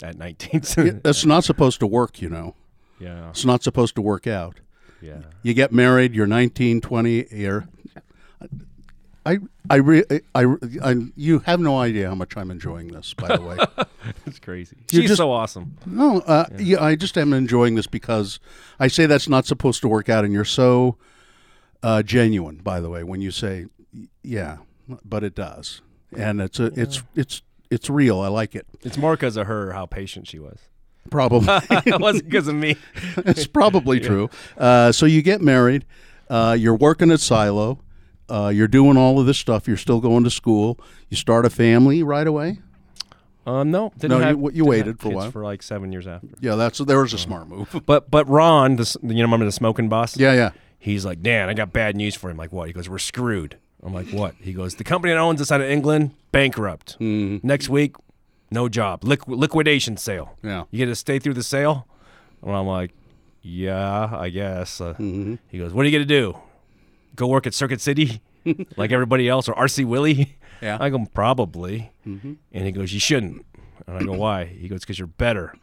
[0.02, 1.00] at 19.
[1.04, 2.54] That's not supposed to work, you know.
[2.98, 3.28] yeah.
[3.30, 4.58] It's not supposed to work out.
[5.00, 5.18] Yeah.
[5.42, 6.14] You get married.
[6.14, 7.26] You're 19, 20.
[7.30, 7.68] You're,
[9.24, 10.02] I, I, re,
[10.34, 10.46] I,
[10.82, 13.12] I, you have no idea how much I'm enjoying this.
[13.14, 13.58] By the way,
[14.26, 14.76] It's crazy.
[14.90, 15.76] You're She's just- so awesome.
[15.86, 16.82] no, uh, yeah.
[16.82, 18.40] I just am enjoying this because
[18.80, 20.96] I say that's not supposed to work out, and you're so
[21.82, 22.56] uh, genuine.
[22.56, 23.66] By the way, when you say,
[24.22, 24.58] yeah,
[25.04, 25.80] but it does,
[26.16, 28.20] and it's a, it's, it's, it's real.
[28.20, 28.66] I like it.
[28.82, 30.58] It's more because of her, how patient she was.
[31.10, 31.46] Probably.
[31.86, 32.76] it wasn't because of me.
[33.18, 34.28] it's probably true.
[34.56, 35.84] Uh, so you get married.
[36.28, 37.80] Uh, you're working at Silo.
[38.28, 39.66] Uh, you're doing all of this stuff.
[39.66, 40.78] You're still going to school.
[41.08, 42.60] You start a family right away.
[43.46, 45.30] Um, no, didn't No, you- have, you didn't waited have for a while.
[45.30, 46.28] for like seven years after.
[46.40, 47.74] Yeah, that's there was a smart move.
[47.86, 50.16] But but Ron, this you know, remember the smoking boss?
[50.16, 50.50] Yeah, yeah.
[50.78, 52.36] He's like, Dan, I got bad news for him.
[52.36, 52.68] Like what?
[52.68, 53.56] He goes, we're screwed.
[53.82, 54.34] I'm like, what?
[54.40, 56.98] He goes, the company that owns us out of England, bankrupt.
[57.00, 57.96] Mm, Next week,
[58.50, 60.36] no job, Liqu- liquidation sale.
[60.42, 60.64] yeah.
[60.70, 61.86] You get to stay through the sale?
[62.42, 62.92] And I'm like,
[63.42, 64.80] yeah, I guess.
[64.80, 66.36] Uh, hmm He goes, what are you going to do?
[67.16, 68.20] Go work at Circuit City
[68.76, 70.36] like everybody else or RC Willey?
[70.60, 70.76] Yeah.
[70.80, 71.90] I go, probably.
[72.04, 73.46] hmm And he goes, you shouldn't.
[73.86, 74.44] And I go, why?
[74.44, 75.54] He goes, because you're better.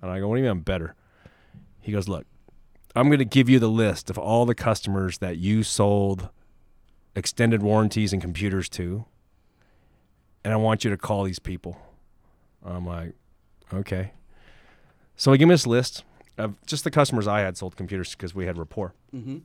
[0.00, 0.94] And I go, what do you mean I'm better?
[1.82, 2.26] He goes, look,
[2.94, 6.30] I'm going to give you the list of all the customers that you sold
[7.16, 9.04] extended warranties and computers too.
[10.44, 11.76] And I want you to call these people.
[12.64, 13.14] I'm like,
[13.74, 14.12] okay.
[15.16, 16.04] So he gave me this list
[16.38, 18.94] of just the customers I had sold computers because we had rapport.
[19.10, 19.38] hmm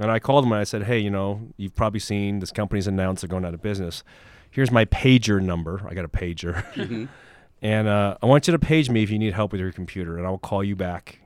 [0.00, 2.86] And I called them and I said, hey, you know, you've probably seen this company's
[2.86, 4.02] announced they're going out of business.
[4.50, 5.86] Here's my pager number.
[5.88, 6.64] I got a pager.
[6.74, 7.04] hmm
[7.60, 10.16] And uh, I want you to page me if you need help with your computer,
[10.16, 11.18] and I'll call you back,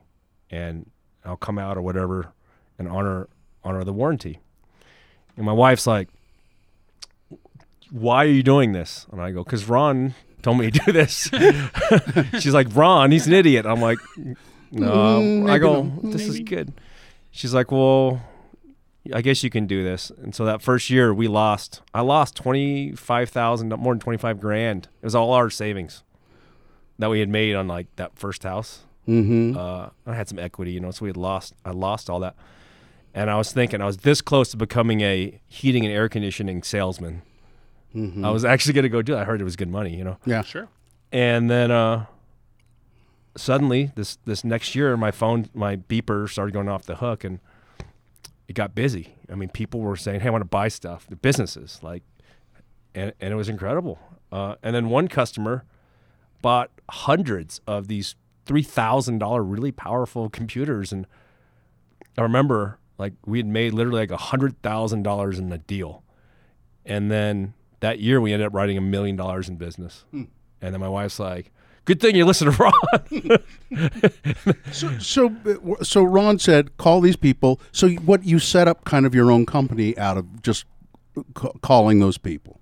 [0.51, 0.91] and
[1.25, 2.33] I'll come out or whatever,
[2.79, 3.29] and honor
[3.62, 4.41] honor the warranty.
[5.37, 6.09] And my wife's like,
[7.90, 11.31] "Why are you doing this?" And I go, "Cause Ron told me to do this."
[12.40, 13.99] She's like, "Ron, he's an idiot." I'm like,
[14.71, 15.83] "No." Mm, I go.
[16.03, 16.73] "This is good."
[17.31, 18.23] She's like, "Well."
[19.12, 20.12] I guess you can do this.
[20.23, 21.83] And so that first year we lost.
[21.92, 24.87] I lost twenty five thousand, more than twenty five grand.
[25.03, 26.05] It was all our savings
[27.01, 28.83] that we had made on like that first house.
[29.07, 31.53] hmm Uh, I had some equity, you know, so we had lost.
[31.64, 32.37] I lost all that,
[33.14, 36.62] and I was thinking I was this close to becoming a heating and air conditioning
[36.62, 37.22] salesman.
[37.92, 39.18] hmm I was actually going to go do it.
[39.18, 40.16] I heard it was good money, you know.
[40.27, 40.42] Yeah.
[40.42, 40.68] Sure.
[41.12, 42.07] And then uh,
[43.37, 47.38] suddenly, this this next year, my phone, my beeper started going off the hook, and
[48.48, 49.14] it got busy.
[49.31, 52.03] I mean, people were saying, "Hey, I want to buy stuff." The businesses, like,
[52.94, 53.98] and and it was incredible.
[54.31, 55.64] Uh, and then one customer
[56.40, 58.14] bought hundreds of these
[58.46, 61.07] three thousand dollar really powerful computers, and
[62.16, 66.05] I remember like we had made literally like a hundred thousand dollars in the deal,
[66.87, 70.05] and then that year we ended up writing a million dollars in business.
[70.12, 70.25] Hmm.
[70.61, 71.51] And then my wife's like,
[71.85, 73.38] "Good thing you listen to Ron."
[74.73, 75.35] So, so,
[75.83, 77.61] so Ron said, call these people.
[77.73, 80.65] So, what you set up kind of your own company out of just
[81.35, 82.61] ca- calling those people.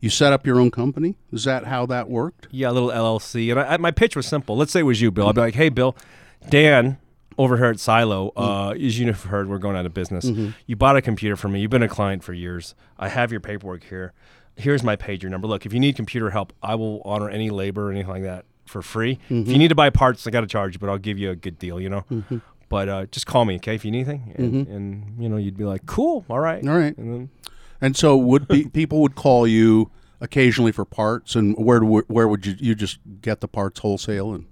[0.00, 1.16] You set up your own company.
[1.32, 2.48] Is that how that worked?
[2.50, 3.50] yeah, a little LLC.
[3.50, 4.56] And I, I, my pitch was simple.
[4.56, 5.28] Let's say it was you, Bill.
[5.28, 5.96] I'd be like, "Hey, Bill,
[6.48, 6.98] Dan."
[7.40, 8.32] Over here at Silo, mm.
[8.36, 10.26] uh, as you've heard, we're going out of business.
[10.26, 10.50] Mm-hmm.
[10.66, 11.60] You bought a computer from me.
[11.60, 12.74] You've been a client for years.
[12.98, 14.12] I have your paperwork here.
[14.56, 15.48] Here's my pager number.
[15.48, 18.44] Look, if you need computer help, I will honor any labor or anything like that
[18.66, 19.12] for free.
[19.12, 19.52] If you mm-hmm.
[19.58, 21.58] need to buy parts, I got to charge you, but I'll give you a good
[21.58, 22.04] deal, you know.
[22.10, 22.38] Mm-hmm.
[22.68, 24.34] But uh, just call me, okay, if you need anything.
[24.36, 26.96] And, and you know, you'd be like, cool, all right, All right.
[26.98, 27.30] And then
[27.80, 32.44] And so, would be, people would call you occasionally for parts, and where where would
[32.44, 34.46] you you just get the parts wholesale and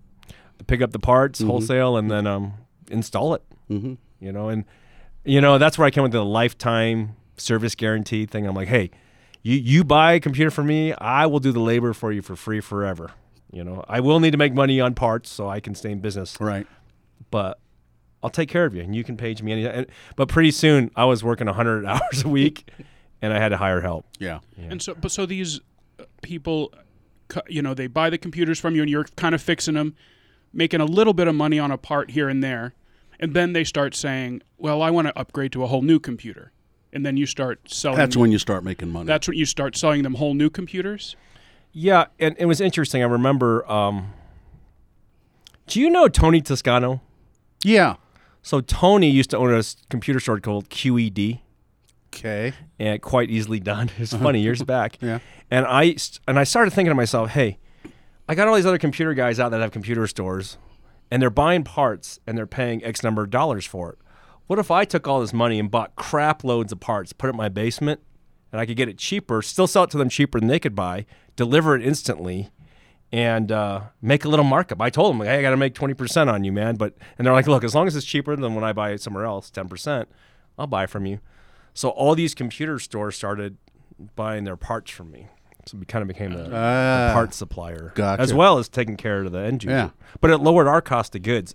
[0.66, 2.54] pick up the parts wholesale and then um,
[2.90, 3.42] install it.
[3.70, 3.94] Mm-hmm.
[4.20, 4.64] You know, and
[5.24, 8.46] you know that's where I came with the lifetime service guarantee thing.
[8.46, 8.90] I'm like, hey,
[9.42, 12.36] you you buy a computer for me, I will do the labor for you for
[12.36, 13.12] free forever.
[13.50, 16.00] You know, I will need to make money on parts so I can stay in
[16.00, 16.66] business, right?
[17.30, 17.58] but
[18.22, 19.86] I'll take care of you and you can page me anytime.
[20.16, 22.70] But pretty soon I was working 100 hours a week
[23.22, 24.06] and I had to hire help.
[24.18, 25.60] Yeah, And so, but so these
[25.98, 26.72] uh, people,
[27.48, 29.94] you know, they buy the computers from you, and you're kind of fixing them,
[30.52, 32.74] making a little bit of money on a part here and there,
[33.20, 36.52] and then they start saying, "Well, I want to upgrade to a whole new computer,"
[36.92, 37.98] and then you start selling.
[37.98, 39.06] that's when you start making money.
[39.06, 41.16] That's when you start selling them whole new computers.
[41.72, 43.02] Yeah, and it was interesting.
[43.02, 43.70] I remember.
[43.70, 44.12] Um,
[45.66, 47.02] do you know Tony Toscano?
[47.64, 47.96] yeah.
[48.40, 51.40] So Tony used to own a computer store called QED,
[52.14, 52.54] Okay.
[52.78, 53.90] and quite easily done.
[53.98, 54.96] It's funny years back.
[55.02, 55.18] Yeah.
[55.50, 57.58] And I st- and I started thinking to myself, hey,
[58.28, 60.58] I got all these other computer guys out that have computer stores,
[61.10, 63.98] and they're buying parts and they're paying X number of dollars for it.
[64.46, 67.30] What if I took all this money and bought crap loads of parts, put it
[67.30, 68.00] in my basement,
[68.52, 70.74] and I could get it cheaper, still sell it to them cheaper than they could
[70.74, 72.50] buy, deliver it instantly,
[73.10, 74.82] and uh, make a little markup.
[74.82, 76.76] I told them, hey, I got to make twenty percent on you, man.
[76.76, 79.00] But and they're like, look, as long as it's cheaper than when I buy it
[79.00, 80.08] somewhere else, ten percent,
[80.58, 81.20] I'll buy from you.
[81.72, 83.56] So all these computer stores started
[84.16, 85.28] buying their parts from me.
[85.68, 87.10] So we kind of became a, a Ah.
[87.12, 88.22] parts supplier, Gotcha.
[88.22, 89.76] as well as taking care of the end user.
[89.76, 89.90] Yeah.
[90.20, 91.54] But it lowered our cost of goods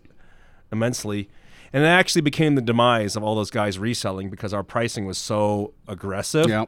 [0.72, 1.30] immensely.
[1.72, 5.18] And it actually became the demise of all those guys reselling because our pricing was
[5.18, 6.66] so aggressive Yeah.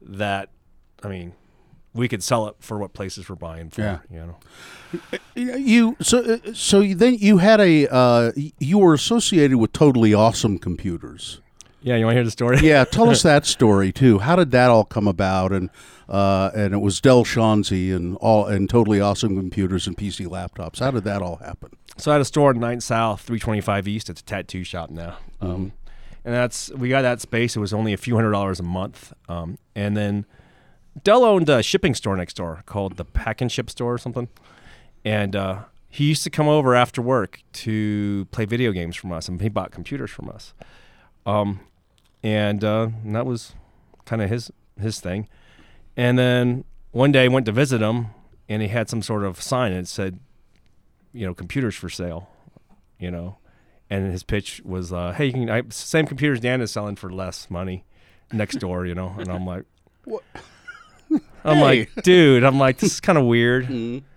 [0.00, 0.50] that,
[1.02, 1.32] I mean,
[1.92, 3.80] we could sell it for what places were buying for.
[3.80, 3.98] Yeah.
[4.10, 4.36] You know.
[5.34, 10.58] You so uh, so then you had a uh, you were associated with totally awesome
[10.58, 11.40] computers.
[11.86, 12.58] Yeah, you want to hear the story?
[12.62, 14.18] Yeah, tell us that story too.
[14.18, 15.52] How did that all come about?
[15.52, 15.70] And
[16.08, 20.80] uh, and it was Dell Schanze and all and totally awesome computers and PC laptops.
[20.80, 21.70] How did that all happen?
[21.96, 24.10] So I had a store in 9 South, 325 East.
[24.10, 25.18] It's a tattoo shop now.
[25.40, 25.72] Um,
[26.24, 27.54] and that's we got that space.
[27.54, 29.12] It was only a few hundred dollars a month.
[29.28, 30.26] Um, and then
[31.04, 34.26] Dell owned a shipping store next door called the Pack and Ship Store or something.
[35.04, 39.28] And uh, he used to come over after work to play video games from us,
[39.28, 40.52] and he bought computers from us.
[41.24, 41.60] Um,
[42.26, 43.54] and, uh, and that was
[44.04, 45.28] kind of his his thing.
[45.96, 48.08] And then one day I went to visit him,
[48.48, 50.18] and he had some sort of sign it said,
[51.12, 52.28] you know, computers for sale,
[52.98, 53.38] you know.
[53.88, 57.10] And his pitch was, uh, hey, you can I, same computers Dan is selling for
[57.10, 57.84] less money
[58.32, 59.14] next door, you know.
[59.18, 59.64] And I'm like,
[60.04, 60.22] What?
[61.44, 61.62] I'm Hey.
[61.62, 63.68] like, dude, I'm like, this is kind of weird.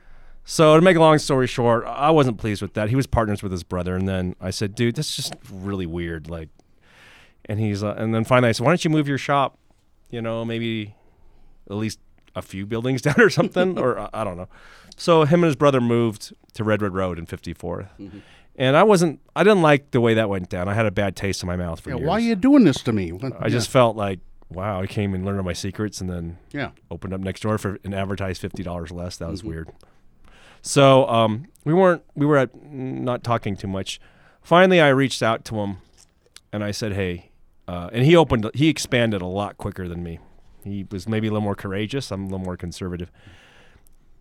[0.46, 2.90] So to make a long story short, I wasn't pleased with that.
[2.90, 6.28] He was partners with his brother, and then I said, dude, that's just really weird.
[6.28, 6.50] Like,
[7.50, 9.58] and he's, uh, and then finally I said, why don't you move your shop?
[10.10, 10.96] You know, maybe
[11.70, 12.00] at least
[12.36, 14.48] a few buildings down or something, or I- I don't know.
[14.96, 17.90] So him and his brother moved to Redwood Road in 54th.
[18.56, 20.68] And I wasn't, I didn't like the way that went down.
[20.70, 22.08] I had a bad taste in my mouth for Yeah, years.
[22.08, 23.12] why are you doing this to me?
[23.12, 26.38] What- I just felt like, wow, I came and learned all my secrets and then
[26.52, 26.72] yeah.
[26.92, 29.16] opened up next door for and advertised fifty dollars less.
[29.18, 29.70] That was weird.
[30.62, 34.02] So um, we weren't we were at, not talking too much.
[34.42, 35.78] Finally, I reached out to him,
[36.52, 37.29] and I said, "Hey,"
[37.70, 40.18] uh, and he opened he expanded a lot quicker than me.
[40.64, 42.10] He was maybe a little more courageous.
[42.12, 43.12] I'm a little more conservative.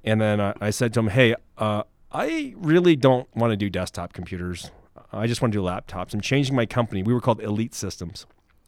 [0.04, 3.70] And then I, I said to him, "Hey, uh, I really don't want to do
[3.70, 4.70] desktop computers.
[5.12, 6.12] I just want to do laptops.
[6.12, 7.02] I'm changing my company.
[7.02, 8.26] We were called Elite Systems.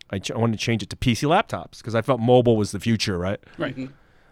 [0.09, 2.73] I, ch- I wanted to change it to PC laptops because I felt mobile was
[2.73, 3.39] the future, right?
[3.59, 3.91] Right.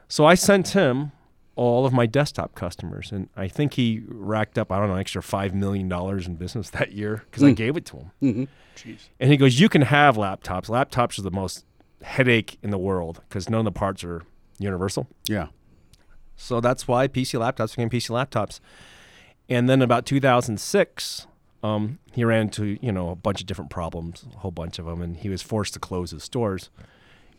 [0.08, 1.12] So I sent him
[1.58, 5.00] all of my desktop customers, and I think he racked up I don't know an
[5.00, 8.48] extra five million dollars in business that year because I gave it to him.
[8.76, 9.08] Jeez.
[9.18, 10.66] And he goes, "You can have laptops.
[10.66, 11.64] Laptops are the most
[12.02, 14.22] headache in the world because none of the parts are
[14.60, 15.08] universal.
[15.28, 15.48] Yeah.
[16.36, 18.60] So that's why PC laptops became PC laptops.
[19.48, 21.26] And then about 2006,
[21.64, 24.84] um, he ran into you know a bunch of different problems, a whole bunch of
[24.84, 26.70] them, and he was forced to close his stores.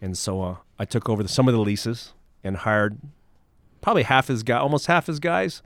[0.01, 2.99] And so uh, I took over the, some of the leases and hired
[3.81, 5.61] probably half his guy, almost half his guys,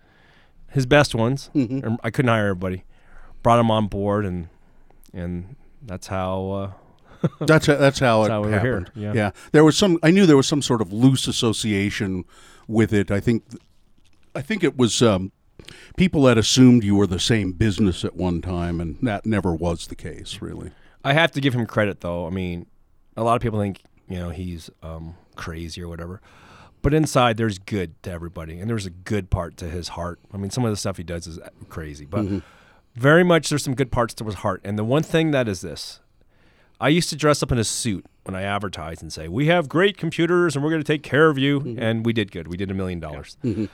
[0.70, 1.50] his best ones.
[1.56, 2.84] Or I couldn't hire everybody.
[3.42, 4.48] Brought them on board, and
[5.14, 6.52] and that's how.
[6.52, 6.72] Uh,
[7.40, 8.92] That's that's how it how we happened.
[8.96, 9.32] yeah.
[9.54, 9.98] there was some.
[10.04, 12.26] I knew there was some sort of loose association
[12.68, 13.12] with it.
[13.12, 13.44] I think,
[14.36, 15.32] I think it was um,
[15.96, 19.88] people that assumed you were the same business at one time, and that never was
[19.88, 20.72] the case, really.
[21.04, 22.28] I have to give him credit, though.
[22.28, 22.66] I mean,
[23.16, 26.22] a lot of people think you know he's um, crazy or whatever,
[26.84, 30.20] but inside there's good to everybody, and there's a good part to his heart.
[30.32, 32.40] I mean, some of the stuff he does is crazy, but mm-hmm.
[32.94, 34.62] very much there's some good parts to his heart.
[34.64, 36.02] And the one thing that is this,
[36.80, 39.70] I used to dress up in a suit when I advertise and say we have
[39.70, 41.82] great computers and we're going to take care of you, mm-hmm.
[41.82, 42.50] and we did good.
[42.50, 43.38] We did a million dollars.
[43.44, 43.66] Mm-hmm.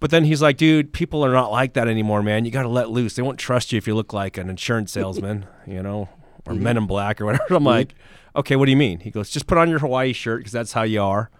[0.00, 2.44] But then he's like, dude, people are not like that anymore, man.
[2.44, 3.14] You got to let loose.
[3.14, 6.08] They won't trust you if you look like an insurance salesman, you know,
[6.46, 7.44] or Men in Black or whatever.
[7.54, 7.96] I'm like,
[8.36, 9.00] okay, what do you mean?
[9.00, 11.30] He goes, just put on your Hawaii shirt because that's how you are.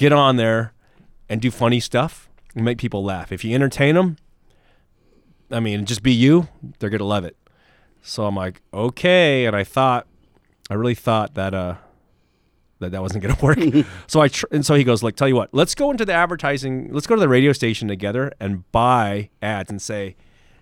[0.00, 0.72] Get on there
[1.28, 3.30] and do funny stuff and make people laugh.
[3.32, 4.16] If you entertain them,
[5.50, 6.48] I mean, just be you,
[6.78, 7.36] they're going to love it.
[8.00, 9.44] So I'm like, okay.
[9.44, 10.06] And I thought,
[10.70, 11.74] I really thought that, uh,
[12.78, 13.86] that that wasn't going to work.
[14.06, 16.14] so I tr- and so he goes like, tell you what, let's go into the
[16.14, 16.88] advertising.
[16.90, 20.16] Let's go to the radio station together and buy ads and say,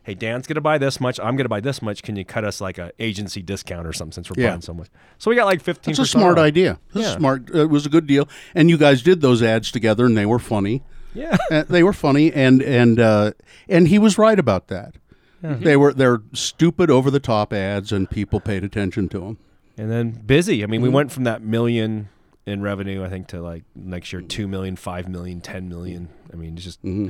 [0.09, 1.20] hey, Dan's going to buy this much.
[1.20, 2.02] I'm going to buy this much.
[2.02, 4.50] Can you cut us like a agency discount or something since we're Yeah.
[4.50, 4.88] buying so much?
[5.18, 5.92] So we got like 15.
[5.92, 6.78] It's a smart idea.
[6.94, 7.16] It's Yeah.
[7.16, 7.50] smart.
[7.54, 10.24] uh, It was a good deal, and you guys did those ads together, and they
[10.26, 10.82] were funny.
[11.14, 11.36] Yeah.
[11.50, 13.32] Uh, they were funny, and and uh,
[13.68, 14.94] and he was right about that.
[15.42, 19.38] They were they're stupid, over the top ads, and people paid attention to them.
[19.76, 20.64] and then busy.
[20.64, 20.88] I mean, Mm-hmm.
[20.90, 22.09] we went from that million
[22.46, 26.09] in revenue, I think, to like next year, 2 million, 5 million, 10 million.
[26.32, 27.09] I mean, it's just Mm-hmm.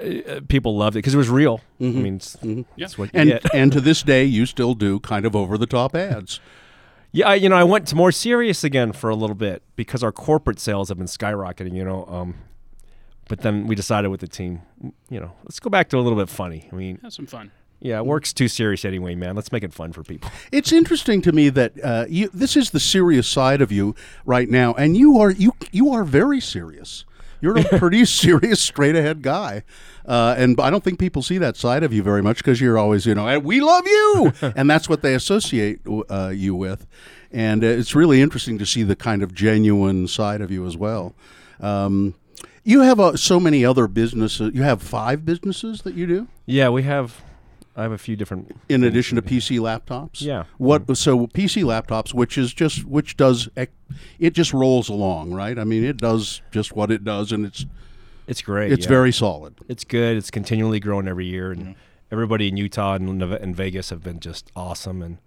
[0.00, 1.60] Uh, people loved it because it was real.
[1.80, 2.62] I mean, it's, Yeah.
[2.76, 3.42] it's what you And get.
[3.54, 6.40] and to this day, you still do kind of over the top ads.
[7.12, 10.02] Yeah, I, you know, I went to more serious again for a little bit because
[10.04, 11.74] our corporate sales have been skyrocketing.
[11.74, 12.34] You know, um,
[13.28, 14.62] but then we decided with the team,
[15.08, 16.68] you know, let's go back to a little bit funny.
[16.72, 17.50] I mean, Have some fun.
[17.80, 19.34] yeah, it work's too serious anyway, man.
[19.36, 20.30] Let's make it fun for people.
[20.52, 23.94] It's interesting to me that uh, you, this is the serious side of you
[24.26, 27.04] right now, and you are you you are very serious.
[27.40, 29.62] You're a pretty serious, straight ahead guy,
[30.06, 32.78] uh, and I don't think people see that side of you very much because you're
[32.78, 35.80] always, you know, "Hey, we love you, and that's what they associate
[36.10, 36.86] uh, you with.
[37.30, 40.76] And uh, it's really interesting to see the kind of genuine side of you as
[40.76, 41.14] well.
[41.60, 42.14] Um,
[42.64, 44.54] you have uh, so many other businesses.
[44.54, 47.22] You have five businesses that you do Yeah, we have.
[47.78, 48.56] I have a few different.
[48.68, 50.20] in addition to PC laptops.
[50.20, 50.44] Yeah.
[50.58, 53.48] What so PC laptops, which is just which does
[54.18, 55.56] it just rolls along, right?
[55.58, 57.66] I mean, it does just what it does, and it's
[58.26, 58.72] It's great.
[58.72, 58.88] it's yeah.
[58.90, 59.54] very solid.
[59.68, 60.16] It's good.
[60.16, 61.76] It's continually growing every year, and
[62.10, 65.18] everybody in Utah and, and Vegas have been just awesome, and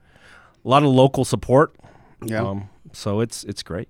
[0.63, 1.73] a lot of local support.
[2.23, 2.43] Yeah.
[2.43, 3.87] Um, so it's it's great.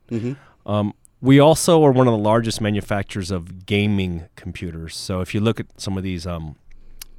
[0.67, 4.95] Um, we also are one of the largest manufacturers of gaming computers.
[4.95, 6.55] So if you look at some of these um,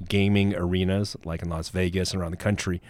[0.07, 2.81] gaming arenas, like in Las Vegas and around the country,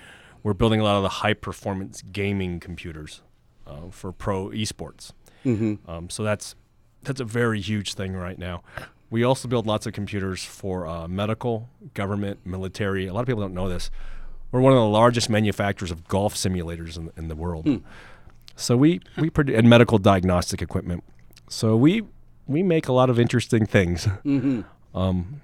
[0.44, 3.22] we're building a lot of the high performance gaming computers
[3.68, 5.12] uh, for pro esports.
[5.90, 6.56] Um, so that's
[7.04, 8.64] that's a very huge thing right now.
[9.10, 13.08] We also build lots of computers for uh, medical, government, military.
[13.08, 13.92] A lot of people don't know this.
[14.52, 17.68] We're one of the largest manufacturers of golf simulators in, in the world.
[18.56, 21.04] So we we produ- and medical diagnostic equipment.
[21.50, 22.04] So we
[22.48, 24.08] we make a lot of interesting things.
[24.96, 25.42] Um,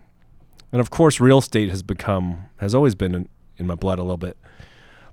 [0.72, 4.04] and of course, real estate has become has always been in, in my blood a
[4.04, 4.38] little bit.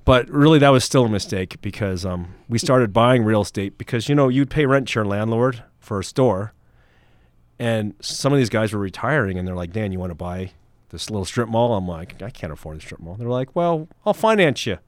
[0.05, 4.09] But really, that was still a mistake because um, we started buying real estate because
[4.09, 6.53] you know you'd pay rent to your landlord for a store,
[7.59, 10.53] and some of these guys were retiring, and they're like, "Dan, you want to buy
[10.91, 13.89] this little strip mall?" I'm like, "I can't afford a strip mall." They're like, "Well,
[14.05, 14.79] I'll finance you,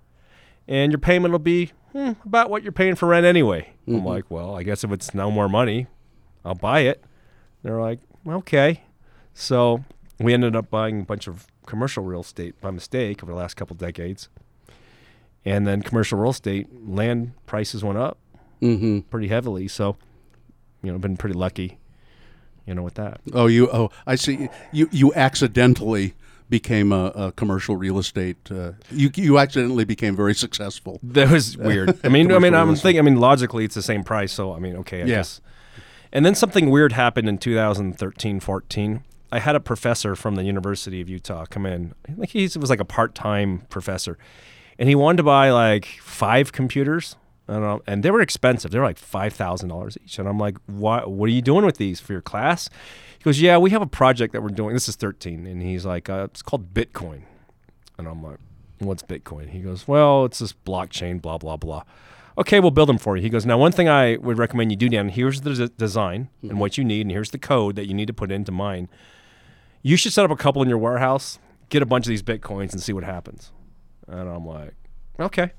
[0.68, 4.30] and your payment will be hmm, about what you're paying for rent anyway." I'm like,
[4.30, 5.88] "Well, I guess if it's no more money,
[6.44, 7.02] I'll buy it."
[7.64, 8.84] They're like, "Okay,"
[9.34, 9.82] so
[10.20, 13.54] we ended up buying a bunch of commercial real estate by mistake over the last
[13.54, 14.28] couple decades.
[15.44, 18.18] And then commercial real estate land prices went up
[18.60, 19.00] Mm-hmm.
[19.10, 19.68] pretty heavily.
[19.68, 19.96] So,
[20.82, 21.78] you know, been pretty lucky,
[22.66, 23.20] you know, with that.
[23.32, 24.48] Oh, you oh, I see.
[24.72, 26.14] You you accidentally
[26.50, 28.36] became a, a commercial real estate.
[28.50, 30.98] Uh, you you accidentally became very successful.
[31.04, 32.00] That was weird.
[32.02, 32.98] I mean, I mean, I'm thinking.
[32.98, 34.32] I mean, logically, it's the same price.
[34.32, 35.16] So, I mean, okay, I Yeah.
[35.18, 35.40] guess.
[36.12, 39.04] And then something weird happened in 2013, 14.
[39.30, 41.94] I had a professor from the University of Utah come in.
[42.06, 44.18] Think he was like a part-time professor,
[44.78, 47.16] and he wanted to buy like five computers.
[47.48, 48.70] I don't know, and they were expensive.
[48.70, 50.18] They were like five thousand dollars each.
[50.18, 51.10] And I'm like, "What?
[51.10, 52.68] What are you doing with these for your class?"
[53.18, 54.74] He goes, "Yeah, we have a project that we're doing.
[54.74, 57.22] This is 13." And he's like, uh, "It's called Bitcoin."
[57.98, 58.38] And I'm like,
[58.78, 59.50] what's Bitcoin?
[59.50, 61.82] He goes, well, it's this blockchain, blah, blah, blah.
[62.38, 63.22] Okay, we'll build them for you.
[63.22, 66.28] He goes, now, one thing I would recommend you do, Dan, here's the des- design
[66.42, 68.88] and what you need, and here's the code that you need to put into mine.
[69.82, 72.72] You should set up a couple in your warehouse, get a bunch of these Bitcoins,
[72.72, 73.52] and see what happens.
[74.06, 74.74] And I'm like,
[75.20, 75.52] okay.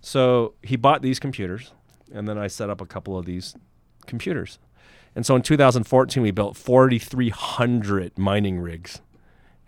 [0.00, 1.72] So he bought these computers,
[2.12, 3.54] and then I set up a couple of these
[4.06, 4.58] computers.
[5.14, 9.00] And so in 2014, we built 4,300 mining rigs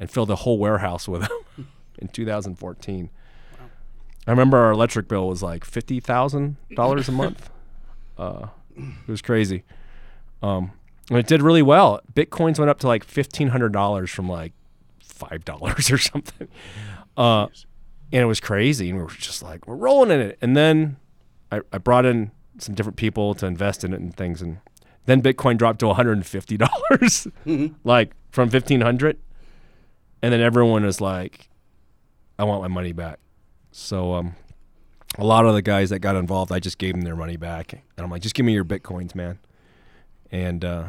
[0.01, 1.69] and filled a whole warehouse with them
[1.99, 3.11] in 2014.
[4.27, 7.51] I remember our electric bill was like fifty thousand dollars a month.
[8.17, 9.65] Uh, it was crazy,
[10.43, 10.73] um,
[11.11, 12.01] and it did really well.
[12.13, 14.53] Bitcoins went up to like fifteen hundred dollars from like
[15.03, 16.49] five dollars or something,
[17.17, 17.47] uh,
[18.13, 18.89] and it was crazy.
[18.91, 20.39] And we were just like, we're rolling in it.
[20.41, 20.97] And then
[21.53, 24.59] I, I brought in some different people to invest in it and things, and
[25.07, 27.29] then Bitcoin dropped to 150 dollars,
[27.85, 29.19] like from 1500,
[30.23, 31.49] and then everyone is like,
[32.39, 33.19] "I want my money back."
[33.73, 34.37] So um,
[35.19, 37.73] a lot of the guys that got involved, I just gave them their money back,
[37.73, 39.39] and I'm like, "Just give me your bitcoins, man."
[40.35, 40.85] And uh,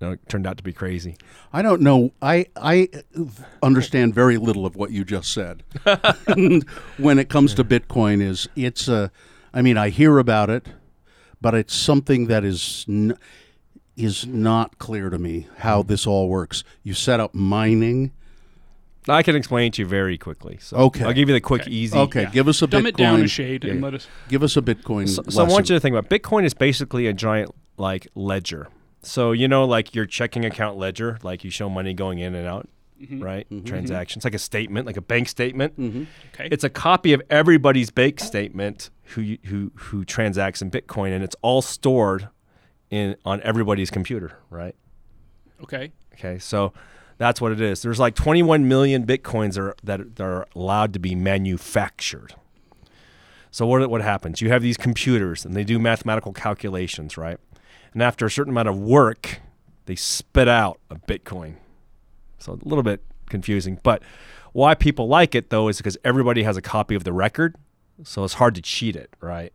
[0.00, 1.16] you know, it turned out to be crazy.
[1.52, 2.12] I don't know.
[2.22, 2.88] I I
[3.60, 5.64] understand very little of what you just said.
[6.96, 9.10] when it comes to Bitcoin, is it's a.
[9.52, 10.68] I mean, I hear about it,
[11.40, 13.18] but it's something that is n-
[13.96, 16.62] is not clear to me how this all works.
[16.84, 18.12] You set up mining.
[19.08, 20.58] I can explain it to you very quickly.
[20.60, 21.04] So Okay.
[21.04, 21.70] I'll give you the quick, Okay.
[21.70, 21.98] easy.
[21.98, 22.30] Okay, Yeah.
[22.30, 22.88] give us a Dumb Bitcoin.
[22.88, 24.06] it down a shade and let us.
[24.28, 25.08] Give us a Bitcoin.
[25.08, 28.68] So, so I want you to think about Bitcoin is basically a giant like ledger.
[29.02, 32.46] So you know, like your checking account ledger, like you show money going in and
[32.46, 32.68] out,
[33.00, 33.22] mm-hmm.
[33.22, 33.48] right?
[33.50, 33.66] Mm-hmm.
[33.66, 35.78] Transactions, like a statement, like a bank statement.
[35.78, 36.04] Mm-hmm.
[36.34, 36.48] Okay.
[36.50, 41.36] It's a copy of everybody's bank statement who who who transacts in Bitcoin, and it's
[41.42, 42.28] all stored
[42.90, 44.74] in on everybody's computer, right?
[45.64, 45.92] okay.
[46.14, 46.72] Okay, so
[47.18, 47.82] that's what it is.
[47.82, 52.34] There's like 21 million bitcoins are, that are allowed to be manufactured.
[53.50, 54.40] So what what happens?
[54.40, 57.38] You have these computers and they do mathematical calculations, right?
[57.94, 59.40] And after a certain amount of work,
[59.86, 61.54] they spit out a bitcoin.
[62.38, 64.02] So a little bit confusing, but
[64.52, 67.56] why people like it though is because everybody has a copy of the record,
[68.02, 69.52] so it's hard to cheat it, right?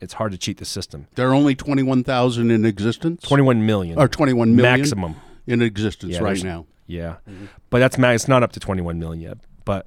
[0.00, 1.06] It's hard to cheat the system.
[1.14, 3.22] there are only twenty one thousand in existence.
[3.22, 5.16] 21 million or twenty one million maximum.
[5.46, 6.66] in existence Yeah, right now.
[6.86, 7.46] Yeah, mm-hmm.
[7.70, 9.38] but that's ma- it's not up to 21 million yet.
[9.64, 9.86] But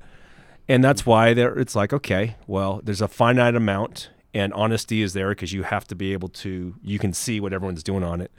[0.67, 5.13] and that's why there it's like okay, well, there's a finite amount, and honesty is
[5.13, 8.21] there because you have to be able to you can see what everyone's doing on
[8.21, 8.31] it,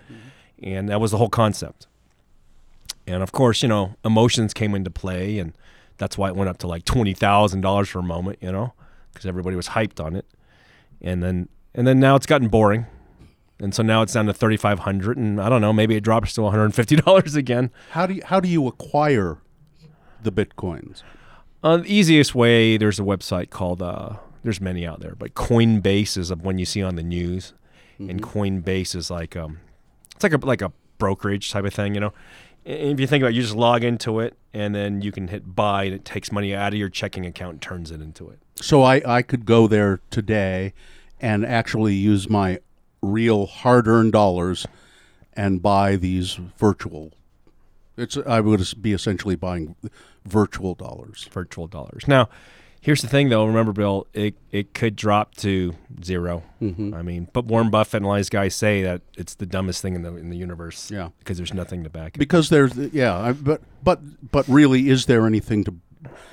[0.62, 1.88] and that was the whole concept.
[3.06, 5.52] And of course, you know, emotions came into play, and
[5.96, 8.74] that's why it went up to like twenty thousand dollars for a moment, you know,
[9.12, 10.24] because everybody was hyped on it,
[11.02, 12.86] and then and then now it's gotten boring.
[13.60, 16.04] And so now it's down to thirty five hundred, and I don't know, maybe it
[16.04, 17.72] drops to one hundred and fifty dollars again.
[17.90, 19.38] How do you, how do you acquire
[20.22, 21.02] the bitcoins?
[21.60, 24.12] Uh, the easiest way, there's a website called, uh,
[24.42, 27.52] there's many out there, but Coinbase is one you see on the news,
[27.98, 29.58] and Coinbase is like, um,
[30.14, 32.12] it's like a like a brokerage type of thing, you know.
[32.64, 35.28] And if you think about, it, you just log into it, and then you can
[35.28, 38.28] hit buy, and it takes money out of your checking account and turns it into
[38.28, 38.38] it.
[38.56, 40.74] So I, I could go there today
[41.20, 42.60] and actually use my
[43.00, 44.66] real hard earned dollars
[45.34, 47.12] and buy these virtual.
[47.96, 49.74] It's I would be essentially buying
[50.24, 51.28] virtual dollars.
[51.32, 52.06] virtual dollars.
[52.06, 52.28] Now,
[52.80, 53.44] here's the thing, though.
[53.46, 55.74] Remember, Bill, it, it could drop to
[56.04, 56.92] 0 Mm-hmm.
[56.94, 59.94] I mean, but Warren Buffett and all these guys say that it's the dumbest thing
[59.94, 60.90] in the in the universe.
[60.90, 61.10] Yeah.
[61.20, 62.18] because there's nothing to back it.
[62.18, 64.00] Because there's yeah, I, but but
[64.32, 65.74] but really, is there anything to?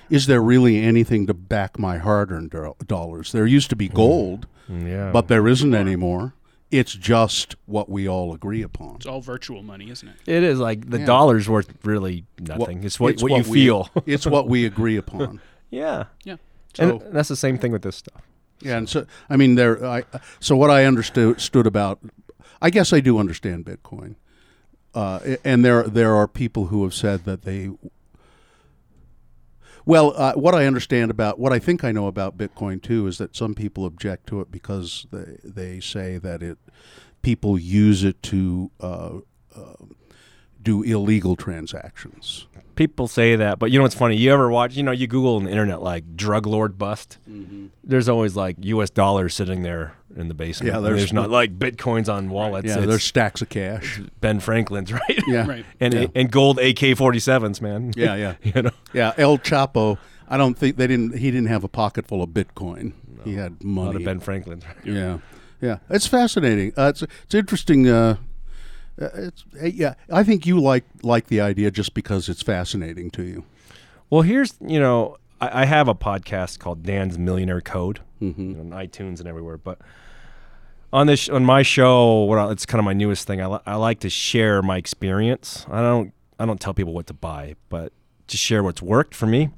[0.09, 3.31] Is there really anything to back my hard-earned do- dollars?
[3.31, 6.33] There used to be gold, Mm, yeah, but there isn't anymore.
[6.71, 8.95] It's just what we all agree upon.
[8.97, 10.15] It's all virtual money, isn't it?
[10.25, 11.05] it is like the Yeah.
[11.05, 12.83] dollar's worth really nothing.
[12.83, 13.89] it's what, what, you we- feel.
[14.07, 15.39] it's what we agree upon.
[15.69, 16.37] yeah, Yeah.
[16.75, 18.21] So and that's the same thing with this stuff.
[18.61, 19.83] yeah, and so I mean there.
[19.85, 20.03] I
[20.39, 21.99] so what I understood stood about.
[22.61, 24.15] I guess I do understand Bitcoin,
[24.93, 27.69] uh, and there there are people who have said that they.
[29.87, 33.17] Well, uh, what I understand about what I think I know about Bitcoin too is
[33.19, 36.57] that some people object to it because they they say that it
[37.21, 39.17] people use it to uh,
[39.55, 39.85] uh,
[40.61, 42.47] do illegal transactions.
[42.75, 44.15] People say that, but you know what's funny?
[44.17, 44.75] You ever watch?
[44.75, 47.17] You know, you Google on the internet like drug lord bust.
[47.29, 47.67] Mm-hmm.
[47.83, 48.89] There's always like U.S.
[48.89, 50.73] dollars sitting there in the basement.
[50.73, 52.67] Yeah, there's- there's, not like bitcoins on wallets.
[52.67, 54.01] Yeah, It's there's stacks of cash.
[54.21, 55.23] Ben Franklin's, right?
[55.27, 55.65] Yeah, Right.
[55.79, 56.07] and Yeah.
[56.15, 57.93] and gold AK-47s, man.
[57.97, 58.35] yeah, yeah.
[58.43, 58.71] you know.
[58.93, 59.97] Yeah, El Chapo.
[60.27, 61.17] I don't think they didn't.
[61.17, 62.93] He didn't have a pocket full of Bitcoin.
[63.23, 63.95] he had A lot money.
[63.97, 64.63] of Ben Franklin's.
[64.83, 65.19] yeah,
[65.61, 65.77] yeah.
[65.89, 66.73] It's fascinating.
[66.75, 67.87] Uh, it's it's interesting.
[67.87, 68.17] Uh,
[68.97, 69.95] it's uh, yeah.
[70.11, 73.43] I think you like like the idea just because it's fascinating to you.
[74.09, 78.41] Well, here's you know I, I have a podcast called Dan's Millionaire Code Mm-hmm.
[78.41, 79.77] you know, on iTunes and everywhere, but
[80.93, 83.41] on this on my show, what I, it's kind of my newest thing.
[83.41, 85.65] I, li- I like to share my experience.
[85.69, 87.91] I don't I don't tell people what to buy, but
[88.27, 89.49] to share what's worked for me.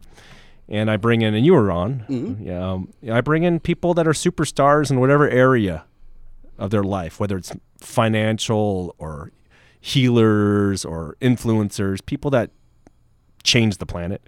[0.70, 2.38] And I bring in, and you were on.
[2.44, 5.86] Yeah, um, I bring in people that are superstars in whatever area
[6.58, 9.32] of their life, whether it's financial or
[9.80, 12.52] healers or influencers, people that
[13.44, 14.22] change the planet.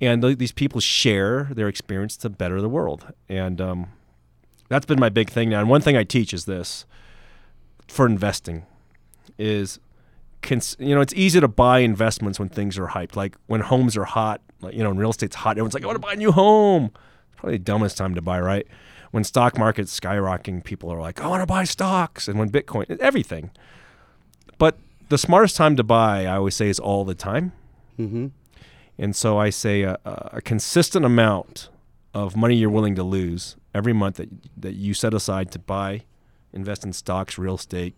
[0.00, 3.12] And th- these people share their experience to better the world.
[3.28, 3.86] And um,
[4.68, 5.60] that's been my big thing now.
[5.60, 6.84] And one thing I teach is this
[7.88, 8.64] for investing
[9.38, 9.78] is
[10.42, 13.96] cons- you know it's easy to buy investments when things are hyped like when homes
[13.96, 16.12] are hot like you know when real estate's hot everyone's like i want to buy
[16.12, 18.66] a new home it's probably the dumbest time to buy right
[19.14, 22.26] when stock market's skyrocketing, people are like, I want to buy stocks.
[22.26, 23.52] And when Bitcoin, everything.
[24.58, 24.76] But
[25.08, 27.52] the smartest time to buy, I always say, is all the time.
[27.96, 28.26] Mm-hmm.
[28.98, 31.68] And so I say a, a consistent amount
[32.12, 36.02] of money you're willing to lose every month that, that you set aside to buy,
[36.52, 37.94] invest in stocks, real estate,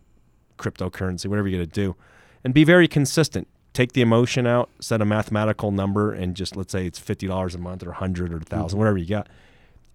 [0.59, 1.97] cryptocurrency, whatever you're going to do,
[2.45, 3.49] and be very consistent.
[3.73, 7.55] Take the emotion out, set a mathematical number, and just let's say it's fifty dollars
[7.55, 8.79] a month or a hundred or a 1000 Mm-hmm.
[8.79, 9.29] whatever you got,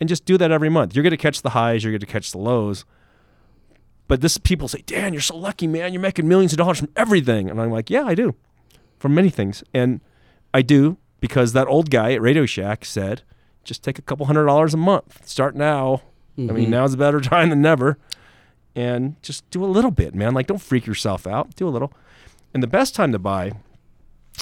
[0.02, 0.96] and just do that every month.
[0.96, 2.84] You're going to catch the highs, you're going to catch the lows.
[4.10, 5.94] But this people say, Dan, you're so lucky, man.
[5.94, 8.36] You're making millions of dollars from everything, and I'm like, yeah, I do,
[9.00, 10.02] from many things, and
[10.54, 13.22] I do because that old guy at Radio Shack said,
[13.64, 15.28] just take a couple hundred dollars a month.
[15.28, 16.02] Start now.
[16.38, 16.72] I mean, mm-hmm.
[16.72, 17.98] now's a better time than never.
[18.76, 20.34] And just do a little bit, man.
[20.34, 21.56] Like, don't freak yourself out.
[21.56, 21.94] Do a little.
[22.54, 23.52] And the best time to buy,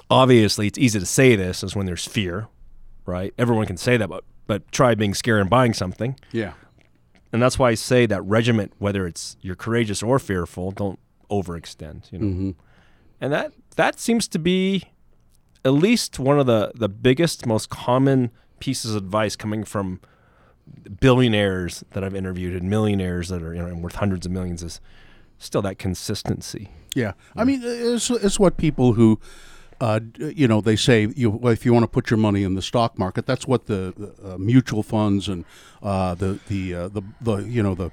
[0.10, 2.47] obviously, it's easy to say this, is when there's fear,
[3.05, 3.34] right?
[3.38, 6.16] Everyone can say that, but, but try being scared and buying something.
[6.32, 6.54] Yeah.
[7.32, 10.97] And that's why I say that regiment, whether it's you're courageous or fearful, don't
[11.30, 12.26] overextend, you know.
[12.26, 12.52] Mm-hmm.
[13.22, 14.86] And that that seems to be
[15.64, 20.00] at least one of the the biggest, most common pieces of advice coming from
[21.00, 24.82] billionaires that I've interviewed and millionaires that are you know worth hundreds of millions is
[25.38, 26.72] still that consistency.
[26.95, 29.20] Yeah, I mean, it's, it's what people who,
[29.82, 32.56] uh, you know, they say you well, if you want to put your money in
[32.56, 35.46] the stock market, that's what the uh, mutual funds and
[35.82, 37.92] uh, the the uh, the the you know the.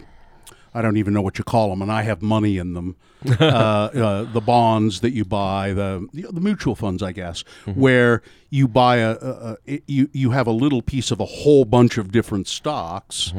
[0.74, 2.96] I don't even know what you call them, and I have money in them.
[3.40, 8.20] uh, uh, the bonds that you buy, the the mutual funds, I guess, where
[8.50, 11.96] you buy a, a, a you you have a little piece of a whole bunch
[11.96, 13.32] of different stocks,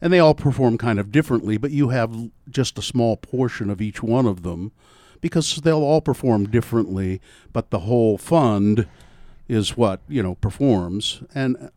[0.00, 3.80] and they all perform kind of differently, but you have just a small portion of
[3.80, 4.70] each one of them
[5.20, 7.20] because they'll all perform differently,
[7.52, 8.86] but the whole fund
[9.48, 11.22] is what, you know, performs.
[11.34, 11.70] And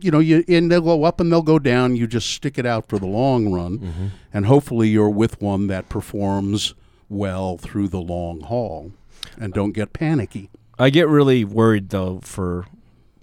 [0.00, 1.96] you know, you and they'll go up and they'll go down.
[1.96, 4.06] You just stick it out for the long run, mm-hmm.
[4.34, 6.74] and hopefully you're with one that performs
[7.08, 8.92] well through the long haul,
[9.38, 10.50] and don't get panicky.
[10.78, 12.66] I get really worried though for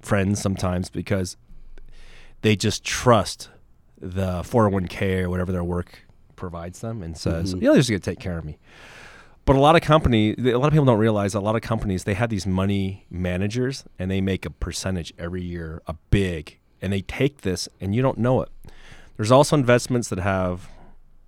[0.01, 1.37] friends sometimes because
[2.41, 3.49] they just trust
[3.99, 7.63] the 401k or whatever their work provides them and says, mm-hmm.
[7.63, 8.57] "Yeah, they're just gonna take care of me."
[9.45, 12.03] But a lot of company, a lot of people don't realize a lot of companies
[12.03, 16.93] they have these money managers and they make a percentage every year, a big, and
[16.93, 18.49] they take this and you don't know it.
[19.17, 20.69] There's also investments that have,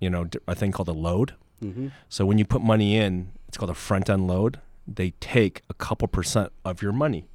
[0.00, 1.34] you know, a thing called a load.
[1.62, 1.88] Mm-hmm.
[2.08, 4.60] So when you put money in, it's called a front end load.
[4.86, 7.26] They take a couple percent of your money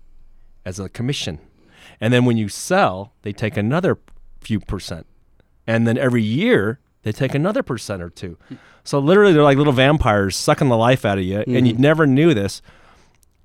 [0.66, 1.40] as a commission.
[2.00, 3.98] And then when you sell, they take another
[4.42, 5.06] few percent.
[5.68, 8.38] And then every year, they take another percent or two.
[8.84, 12.06] So literally, they're like little vampires sucking the life out of you, and you never
[12.08, 12.62] knew this.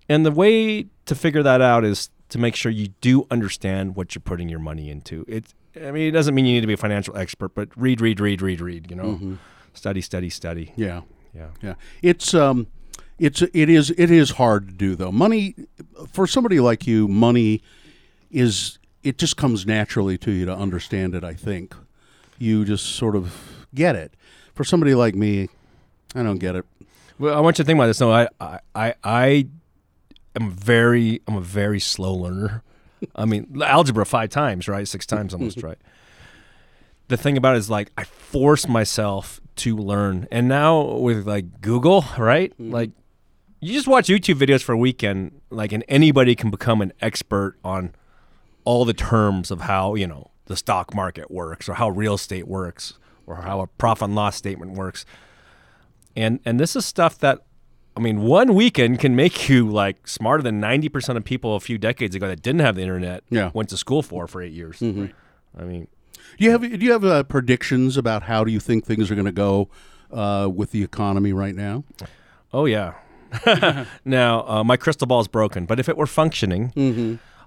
[0.08, 4.14] And the way to figure that out is to make sure you do understand what
[4.14, 5.24] you're putting your money into.
[5.28, 8.00] It, I mean, it doesn't mean you need to be a financial expert, but read,
[8.00, 8.90] read, read, read, read.
[8.90, 9.38] You know,
[9.72, 10.72] study, study, study.
[10.76, 11.02] Yeah.
[11.34, 11.48] Yeah.
[11.62, 12.68] Yeah, it's um,
[13.18, 15.12] it's it is it is hard to do though.
[15.12, 15.54] Money
[16.12, 17.62] for somebody like you, money
[18.30, 21.24] is it just comes naturally to you to understand it.
[21.24, 21.74] I think
[22.38, 24.14] you just sort of get it.
[24.54, 25.48] For somebody like me,
[26.14, 26.64] I don't get it.
[27.18, 28.00] Well, I want you to think about this.
[28.00, 29.46] No, I, I, I, I
[30.36, 32.62] am very, I'm a very slow learner.
[33.14, 34.86] I mean, algebra five times, right?
[34.86, 35.78] Six times almost, right?
[37.08, 41.60] The thing about it is like I force myself to learn, and now with like
[41.60, 42.52] Google, right?
[42.52, 42.72] Mm-hmm.
[42.72, 42.90] Like
[43.60, 47.56] you just watch YouTube videos for a weekend, like, and anybody can become an expert
[47.62, 47.94] on
[48.64, 52.46] all the terms of how you know the stock market works, or how real estate
[52.48, 52.94] works,
[53.26, 55.04] or how a profit and loss statement works
[56.16, 57.40] and and this is stuff that
[57.96, 61.60] I mean, one weekend can make you like smarter than ninety percent of people a
[61.60, 63.22] few decades ago that didn't have the internet.
[63.30, 63.50] Yeah.
[63.54, 64.80] went to school for for eight years.
[64.82, 65.14] Right?
[65.58, 65.86] I mean,
[66.38, 69.14] Do you have do you have uh, predictions about how do you think things are
[69.14, 69.68] going to go
[70.12, 71.84] uh, with the economy right now?
[72.52, 72.94] oh yeah.
[74.04, 76.72] now uh, my crystal ball is broken, but if it were functioning,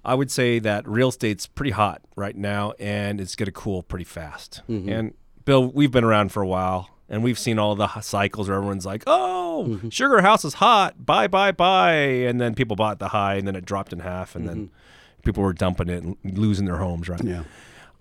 [0.07, 3.83] I would say that real estate's pretty hot right now, and it's going to cool
[3.83, 4.61] pretty fast.
[4.69, 4.89] Mm-hmm.
[4.89, 6.89] And Bill, we've been around for a while.
[7.09, 9.87] And we've seen all the cycles where everyone's like, "Oh, mm-hmm.
[9.87, 13.55] sugar house is hot, buy, buy, buy," and then people bought the high, and then
[13.55, 15.21] it dropped in half, and then mm-hmm.
[15.23, 17.23] people were dumping it and losing their homes, right?
[17.23, 17.43] Yeah.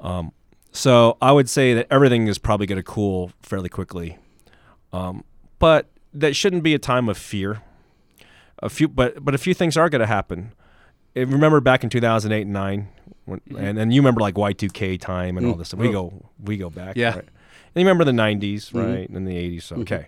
[0.00, 0.32] Um,
[0.72, 4.18] so I would say that everything is probably going to cool fairly quickly,
[4.92, 5.22] um,
[5.60, 7.62] but that shouldn't be a time of fear.
[8.58, 10.52] A few, but but a few things are going to happen.
[11.24, 12.88] Remember back in 2008 and nine,
[13.24, 13.56] when, mm-hmm.
[13.56, 15.58] and and you remember like Y2K time and all mm.
[15.58, 15.80] this stuff.
[15.80, 15.92] We oh.
[15.92, 16.96] go we go back.
[16.96, 17.14] Yeah.
[17.16, 17.24] right?
[17.24, 18.78] And you remember the 90s, mm-hmm.
[18.78, 19.62] right, and the 80s.
[19.64, 19.82] So, mm-hmm.
[19.82, 20.06] okay,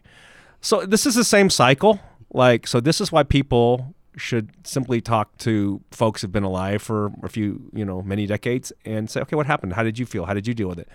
[0.61, 2.00] so this is the same cycle.
[2.32, 7.12] Like so, this is why people should simply talk to folks who've been alive for
[7.22, 9.72] a few, you know, many decades and say, okay, what happened?
[9.74, 10.26] How did you feel?
[10.26, 10.88] How did you deal with it?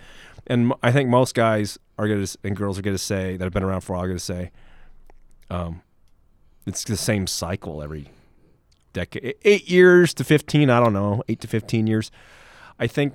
[0.46, 3.36] And m- I think most guys are going to, and girls are going to say,
[3.36, 4.50] that have been around for a while, are going to say,
[5.50, 5.82] um,
[6.66, 8.10] it's the same cycle every
[8.94, 9.34] decade.
[9.44, 12.10] Eight years to 15, I don't know, eight to 15 years.
[12.78, 13.12] I think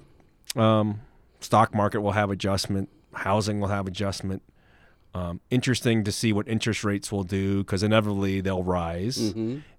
[0.56, 1.02] um,
[1.40, 4.44] stock market will have adjustment, housing will have adjustment.
[5.16, 9.18] Um, interesting to see what interest rates will do because inevitably they'll rise.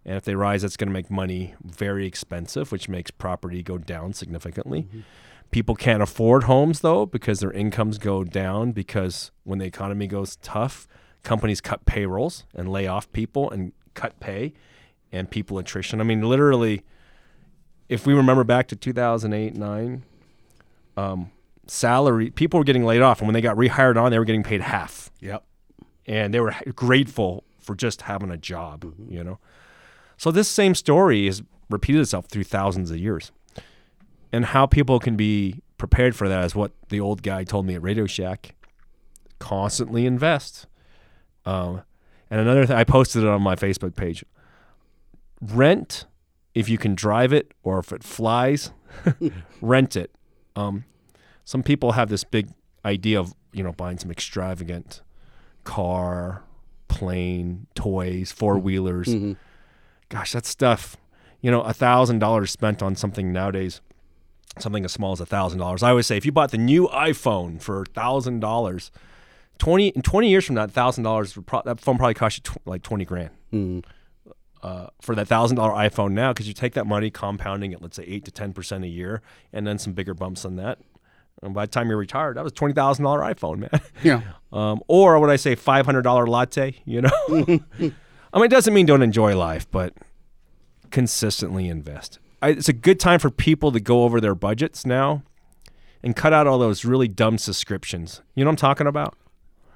[0.04, 3.78] And if they rise, that's going to make money very expensive, which makes property go
[3.78, 4.88] down significantly.
[5.52, 10.34] People can't afford homes though because their incomes go down because when the economy goes
[10.36, 10.88] tough,
[11.22, 14.52] companies cut payrolls and lay off people and cut pay
[15.12, 16.00] and people attrition.
[16.00, 16.82] I mean, literally,
[17.88, 20.02] if we remember back to 2008, 9,
[20.96, 21.30] um,
[21.66, 23.20] salary, people were getting laid off.
[23.20, 25.44] And when they got rehired on, they were getting paid half Yep.
[26.06, 29.38] and they were grateful for just having a job, you know.
[30.16, 33.32] So this same story has repeated itself through thousands of years.
[34.32, 37.74] And how people can be prepared for that is what the old guy told me
[37.74, 38.54] at Radio Shack.
[39.38, 40.66] Constantly invest.
[41.46, 41.82] Um,
[42.30, 44.24] and another thing, I posted it on my Facebook page.
[45.40, 46.06] Rent,
[46.54, 48.72] if you can drive it or if it flies,
[49.60, 50.10] rent it.
[50.56, 50.84] Um,
[51.44, 52.48] some people have this big
[52.84, 55.02] idea of you know buying some extravagant
[55.64, 56.42] car,
[56.88, 59.08] plane, toys, four wheelers.
[60.08, 60.96] Gosh, that stuff.
[61.40, 63.80] You know, a thousand dollars spent on something nowadays,
[64.58, 65.82] something as small as a thousand dollars.
[65.82, 68.90] I always say, if you bought the new iPhone for a thousand dollars,
[69.58, 71.34] twenty in twenty years from now, thousand dollars
[71.64, 73.30] that phone probably cost you tw- like twenty grand.
[74.62, 77.96] Uh, for that thousand dollar iPhone now, because you take that money, compounding it, let's
[77.96, 79.22] say eight to ten percent a year,
[79.54, 80.78] and then some bigger bumps on that.
[81.42, 83.80] And by the time you're retired, that was twenty thousand dollar iPhone, man.
[84.02, 84.20] Yeah.
[84.52, 86.74] Um, or would I say, five hundred dollar latte?
[86.84, 87.38] You know, I
[87.78, 89.94] mean, it doesn't mean don't enjoy life, but
[90.90, 92.18] consistently invest.
[92.42, 95.22] I, it's a good time for people to go over their budgets now
[96.02, 98.20] and cut out all those really dumb subscriptions.
[98.34, 99.16] You know what I'm talking about?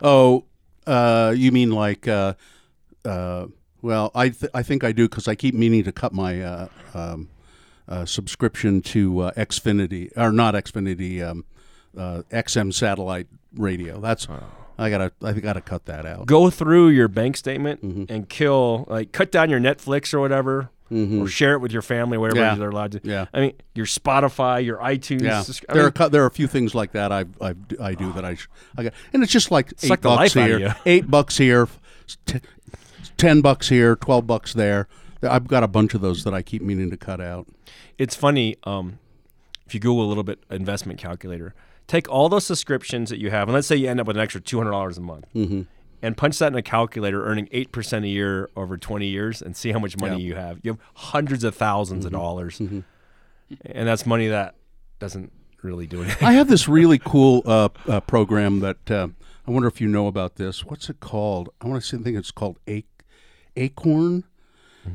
[0.02, 0.44] Oh,
[0.86, 2.06] uh, you mean like?
[2.06, 2.34] Uh,
[3.04, 3.46] uh,
[3.84, 6.68] well, I th- I think I do because I keep meaning to cut my uh,
[6.94, 7.28] um,
[7.86, 11.44] uh, subscription to uh, Xfinity or not Xfinity, um,
[11.96, 13.26] uh, XM satellite
[13.56, 14.00] radio.
[14.00, 14.26] That's
[14.78, 16.26] I gotta I gotta cut that out.
[16.26, 20.70] Go through your bank statement and kill, like, cut down your Netflix or whatever.
[20.90, 22.54] Or share it with your family, whatever Yeah.
[22.54, 23.00] they're allowed to.
[23.02, 23.26] Yeah.
[23.34, 25.22] I mean, your Spotify, your iTunes.
[25.22, 27.94] Yeah, I there mean, are there are a few things like that I I I
[27.94, 28.36] do that I
[28.78, 31.10] I got, and it's just like Suck eight the bucks life out of here, eight
[31.10, 31.66] bucks here,
[32.26, 32.40] t-
[33.16, 34.88] ten bucks here, twelve bucks there.
[35.22, 37.46] I've got a bunch of those that I keep meaning to cut out.
[37.98, 38.98] it's funny um,
[39.66, 41.54] if you google a little bit investment calculator
[41.86, 44.22] take all those subscriptions that you have and let's say you end up with an
[44.22, 45.26] extra $200 a month
[46.02, 49.70] and punch that in a calculator earning 8% a year over 20 years and see
[49.72, 50.28] how much money Yeah.
[50.28, 52.84] you have you have hundreds of 1000s of dollars and
[53.88, 54.54] that's money that
[54.98, 59.08] doesn't really do anything I have this really cool uh, uh, program that uh,
[59.46, 60.64] I wonder if you know about this.
[60.64, 61.48] What's it called?
[61.60, 62.86] I want to see I think it's called Ac-
[63.56, 64.24] Acorn.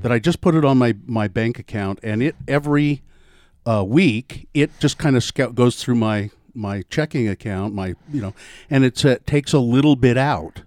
[0.03, 3.01] That I just put it on my my bank account, and it every
[3.66, 8.22] uh, week it just kind of scout goes through my my checking account, my you
[8.22, 8.36] know,
[8.70, 10.62] and it's uh, takes a little bit out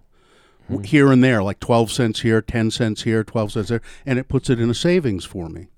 [0.69, 4.19] w here and there, like twelve cents here, ten cents here, twelve cents there, and
[4.19, 5.69] it puts it in a savings for me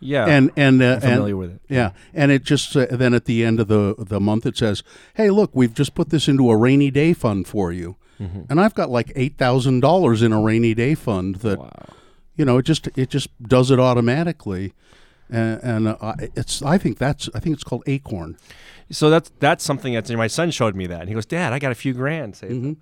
[0.00, 1.60] yeah and and uh, I'm familiar and, with it.
[1.68, 4.82] Yeah, and it just uh, then at the end of the the month it says,
[5.14, 8.42] "Hey, look, we've just put this into a rainy day fund for you," Mm-hmm.
[8.50, 11.58] and I've got like eight thousand dollars in a rainy day fund that
[12.36, 14.72] you know it just it just does it automatically,
[15.30, 18.36] and, and uh, I- it's I think that's I think it's called Acorn.
[18.90, 21.58] So that's that's something that's my son showed me that and he goes, Dad, I
[21.58, 22.54] got a few grand saved.
[22.54, 22.72] Mm-hmm.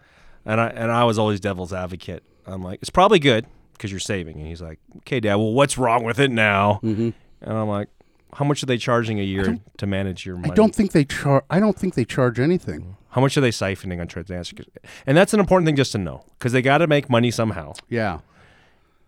[0.45, 2.23] And I and I was always devil's advocate.
[2.47, 4.39] I'm like, it's probably good because you're saving.
[4.39, 5.35] And he's like, Okay, Dad.
[5.35, 6.81] Well, what's wrong with it now?
[6.85, 7.11] Mm-hmm.
[7.43, 7.89] And I'm like,
[8.35, 10.53] How much are they charging a year to manage your money?
[10.53, 11.43] I don't think they charge.
[11.51, 12.97] I don't think they charge anything.
[13.17, 14.69] How much are they siphoning on transactions?
[15.07, 17.73] And that's an important thing just to know because they got to make money somehow.
[17.89, 18.19] Yeah,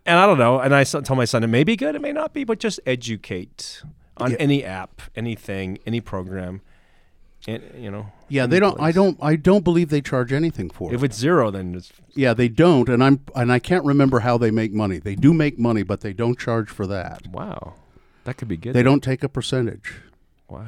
[0.03, 0.59] And I don't know.
[0.59, 2.79] And I tell my son, it may be good, it may not be, but just
[2.87, 3.83] educate
[4.17, 4.37] on Yeah.
[4.39, 6.61] any app, anything, any program.
[7.47, 8.47] And, you know, yeah.
[8.47, 8.81] They don't.
[8.81, 9.17] I don't.
[9.21, 10.95] I don't believe they charge anything for it.
[10.95, 14.37] If it's zero, then it's Yeah, they don't, and I'm and I can't remember how
[14.39, 14.97] they make money.
[14.97, 17.27] They do make money, but they don't charge for that.
[17.27, 17.75] wow.
[18.25, 18.73] That could be good.
[18.73, 20.01] They don't take a percentage.
[20.49, 20.65] Wow.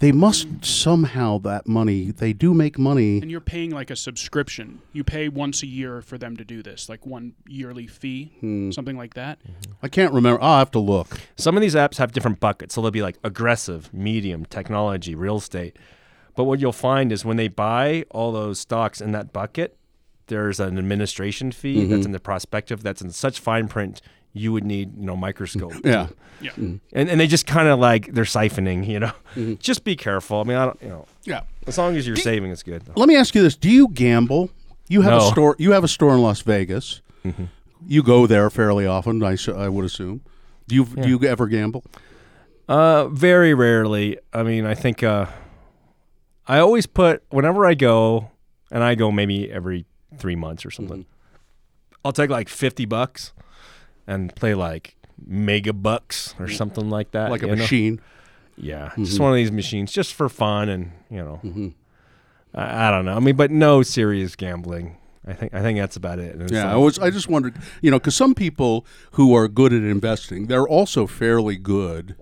[0.00, 2.10] They must somehow that money.
[2.10, 3.18] They do make money.
[3.20, 4.80] And you're paying like a subscription.
[4.94, 8.70] You pay once a year for them to do this, like one yearly fee, Hmm.
[8.70, 9.38] something like that.
[9.82, 10.42] I can't remember.
[10.42, 11.20] I'll have to look.
[11.36, 12.74] Some of these apps have different buckets.
[12.74, 15.76] So they'll be like aggressive, medium, technology, real estate.
[16.34, 19.76] But what you'll find is when they buy all those stocks in that bucket,
[20.28, 24.00] there's an administration fee that's in the prospective that's in such fine print
[24.32, 25.72] you would need you know microscope.
[25.84, 26.08] Yeah.
[26.42, 26.52] Yeah.
[26.56, 28.86] and and they just kind of like they're siphoning.
[28.86, 29.54] You know, Mm-hmm.
[29.60, 30.40] just be careful.
[30.40, 31.42] I mean, I don't you know Yeah.
[31.66, 32.82] as long as you're saving, it's good.
[32.96, 34.50] Let me ask you this: Do you gamble?
[34.88, 35.22] You have a No.
[35.22, 35.32] Mm-hmm.
[35.32, 35.56] store.
[35.58, 37.02] You have a store in Las Vegas.
[37.86, 39.22] You go there fairly often.
[39.22, 40.22] I, I would assume.
[40.68, 41.84] Do you do you ever gamble?
[42.68, 44.18] Uh, very rarely.
[44.32, 45.26] I mean, I think uh,
[46.46, 48.30] I always put whenever I go,
[48.70, 49.84] and I go maybe every
[50.16, 51.06] three months or something.
[52.04, 53.32] I'll take like fifty bucks
[54.10, 56.56] and play like mega bucks or mm.
[56.56, 57.30] something like that.
[57.30, 57.56] Like a know?
[57.56, 58.00] machine?
[58.56, 59.04] Yeah, mm-hmm.
[59.04, 61.68] just one of these machines, just for fun, and you know, mm-hmm.
[62.54, 63.14] I, I don't know.
[63.14, 64.96] I mean, but no serious gambling.
[65.26, 66.36] I think I think that's about it.
[66.50, 66.98] Yeah, like- I um, was.
[66.98, 71.06] I just wondered, you know, because some people who are good at investing, they're also
[71.06, 72.16] fairly good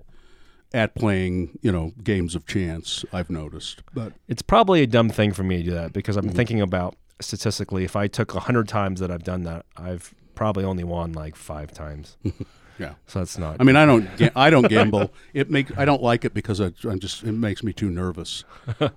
[0.71, 3.03] at playing, you know, games of chance.
[3.11, 6.29] I've noticed, but It's probably a dumb thing for me to do that because Mm-hmm.
[6.29, 10.13] I'm thinking about statistically, if I took a hundred times that I've done that, I've
[10.39, 12.15] probably only won like five times.
[12.79, 12.93] yeah.
[13.07, 13.57] So that's not.
[13.59, 14.07] I mean, I don't.
[14.17, 15.11] ga- I don't gamble.
[15.33, 15.77] It make.
[15.77, 17.23] I don't like it because I, I'm just.
[17.23, 18.45] It makes me too nervous.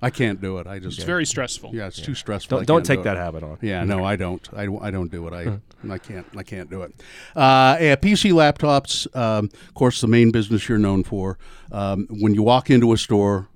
[0.01, 0.67] I can't do it.
[0.69, 0.99] I just.
[0.99, 1.75] It's very stressful.
[1.75, 2.59] Yeah, it's too stressful.
[2.59, 3.59] Don't don't take do that habit on.
[3.61, 4.49] Yeah, no, I don't.
[4.55, 5.33] I, don't- I don't do it.
[5.35, 5.59] I
[5.93, 6.27] I can't.
[6.37, 6.95] I can't do it.
[7.35, 11.39] Uh, yeah, PC laptops, um, of course, the main business you're known for.
[11.73, 13.49] Um, when you walk into a store,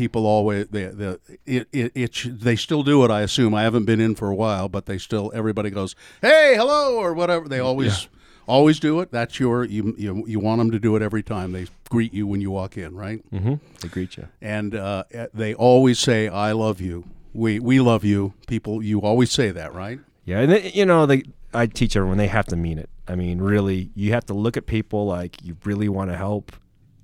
[0.00, 3.10] people always they, they it, it, it they still do it.
[3.10, 3.54] I assume.
[3.54, 7.12] I haven't been in for a while, but they still everybody goes, "Hey, hello," or
[7.12, 7.46] whatever.
[7.48, 8.08] They always.
[8.46, 9.12] Always do it.
[9.12, 10.24] That's your you, you.
[10.26, 12.96] You want them to do it every time they greet you when you walk in,
[12.96, 13.22] right?
[13.30, 13.54] Mm-hmm.
[13.80, 14.26] They greet you.
[14.40, 18.32] and uh, they always say "I love you." We we love you.
[18.48, 20.00] People, you always say that, right?
[20.24, 21.22] Yeah, and they, you know, they
[21.54, 22.88] I teach everyone they have to mean it.
[23.06, 26.50] I mean, really, you have to look at people like you really want to help,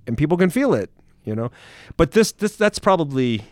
[0.09, 0.90] and people can feel it.
[1.27, 1.51] You know,
[1.99, 3.43] but this this that's probably,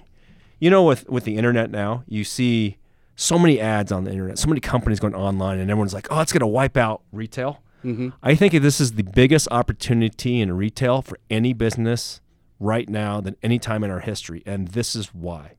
[0.59, 2.79] you know, with with the internet now, you see
[3.17, 6.21] so many ads on the internet, so many companies going online, and everyone's like, "Oh,
[6.21, 8.11] it's going to wipe out retail." Mm-hmm.
[8.23, 12.21] I think this is the biggest opportunity in retail for any business
[12.59, 15.53] right now than any time in our history, and this is why.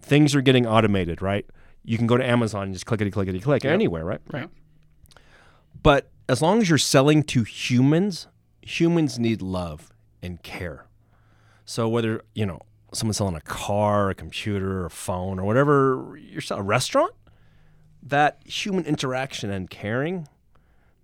[0.00, 1.46] Things are getting automated, right?
[1.84, 4.20] You can go to Amazon and just clickety clickety click it, click anywhere, right?
[4.32, 4.48] Right.
[5.82, 8.26] But as long as you're selling to humans,
[8.62, 9.92] humans need love
[10.22, 10.86] and care.
[11.64, 12.60] So whether, you know,
[12.92, 17.12] someone's selling a car, a computer, a phone, or whatever you're selling, a restaurant,
[18.02, 20.28] that human interaction and caring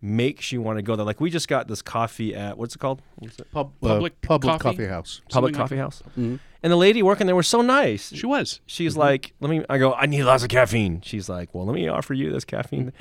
[0.02, 1.04] makes you want to go there.
[1.04, 3.02] Like we just got this coffee at what's it called?
[3.16, 3.50] What's it?
[3.52, 4.62] Pub, Publik uh, Publik coffee?
[4.62, 5.20] coffee, house.
[5.28, 6.02] Publik Something like coffee house.
[6.16, 8.12] And the lady working there was so nice.
[8.14, 8.60] She was.
[8.66, 9.64] She's like, let me.
[9.70, 9.94] I go.
[9.94, 11.00] I need lots of caffeine.
[11.00, 12.92] She's like, well, let me offer you this caffeine.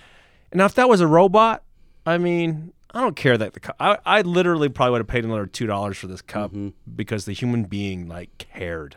[0.51, 1.64] And now, if that was a robot,
[2.05, 3.76] I mean, I don't care that the cup.
[3.80, 6.52] I, I literally probably would have paid another two dollars for this cup
[6.96, 8.96] because the human being like cared.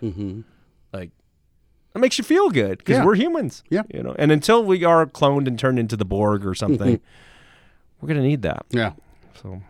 [0.93, 1.11] Like,
[1.95, 3.05] it makes you feel good because Yeah.
[3.05, 3.63] we're humans.
[3.69, 3.83] Yeah.
[3.93, 4.15] you know.
[4.19, 7.01] And until we are cloned and turned into the Borg or something,
[8.01, 8.65] we're gonna need that.
[8.71, 8.93] Yeah.
[9.43, 9.61] So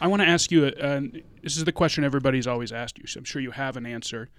[0.00, 0.66] I want to ask you.
[0.66, 1.00] Uh,
[1.42, 3.06] this is the question everybody's always asked you.
[3.06, 4.30] So I'm sure you have an answer.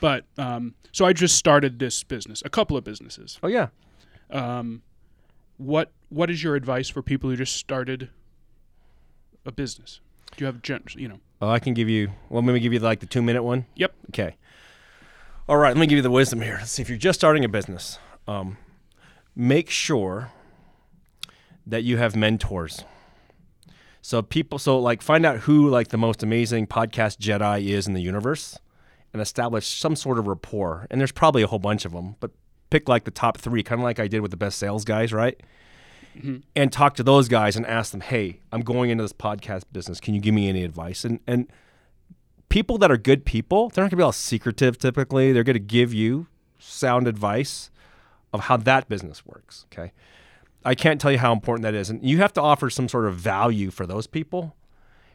[0.00, 3.38] But um, so I just started this business, a couple of businesses.
[3.42, 3.68] oh yeah.
[4.30, 4.82] Um,
[5.56, 8.10] what what is your advice for people who just started
[9.44, 10.00] a business?
[10.36, 11.20] Do you have gen- you know?
[11.40, 12.10] Oh, I can give you.
[12.28, 13.66] Well, let me give you like the two minute one.
[13.76, 13.94] Yep.
[14.10, 14.36] Okay.
[15.48, 15.74] All right.
[15.76, 16.56] Let me give you the wisdom here.
[16.58, 16.82] Let's see.
[16.82, 18.56] If you're just starting a business, um,
[19.34, 20.30] make sure
[21.66, 22.84] that you have mentors.
[24.00, 27.94] So people, so like find out who like the most amazing podcast Jedi is in
[27.94, 28.58] the universe,
[29.12, 30.86] and establish some sort of rapport.
[30.90, 32.30] And there's probably a whole bunch of them, but
[32.70, 35.12] pick like the top three, kind of like I did with the best sales guys,
[35.12, 35.38] right?
[36.16, 36.36] Mm-hmm.
[36.54, 39.98] and talk to those guys and ask them, "Hey, I'm going into this podcast business.
[40.00, 41.50] Can you give me any advice?" And and
[42.48, 44.76] people that are good people, they're not going to be all secretive.
[44.78, 46.26] Typically, they're going to give you
[46.58, 47.70] sound advice
[48.32, 49.66] of how that business works.
[49.72, 49.92] Okay,
[50.64, 53.06] I can't tell you how important that is, and you have to offer some sort
[53.06, 54.54] of value for those people.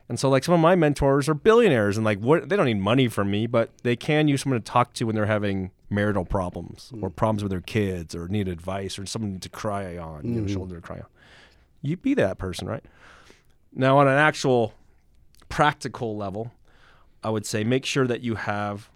[0.10, 2.80] And so, like some of my mentors are billionaires, and like what they don't need
[2.80, 6.26] money from me, but they can use someone to talk to when they're having marital
[6.26, 10.42] problems or problems with their kids or need advice or someone to cry on, you
[10.42, 11.06] know, shoulder to cry on.
[11.82, 12.84] You be that person, right?
[13.74, 14.74] Now, on an actual
[15.50, 16.52] practical level,
[17.24, 18.90] I would say make sure that you have,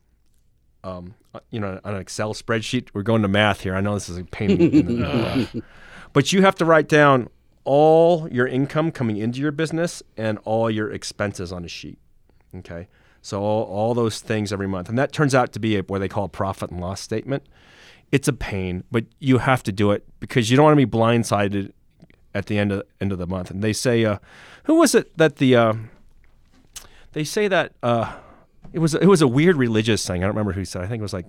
[0.84, 2.89] um, uh, you know, an Excel spreadsheet.
[2.93, 3.76] We're going to math here.
[3.76, 5.45] I know this is a pain in the uh,
[6.14, 7.30] but you have to write down
[7.64, 11.99] all your income coming into your business and all your expenses on a sheet.
[12.55, 12.88] Okay.
[13.22, 14.89] So all, all those things every month.
[14.89, 17.43] And that turns out to be a, what they call a profit and loss statement.
[18.12, 20.91] It's a pain, but you have to do it because you don't want to be
[20.91, 21.72] blindsided
[22.34, 23.51] at the end of end of the month.
[23.51, 24.18] And they say, uh,
[24.66, 25.74] who was it that the uh,
[27.14, 28.14] they say that uh,
[28.74, 30.24] it was it was a weird religious thing.
[30.24, 30.82] I don't remember who said.
[30.82, 31.28] I think it was like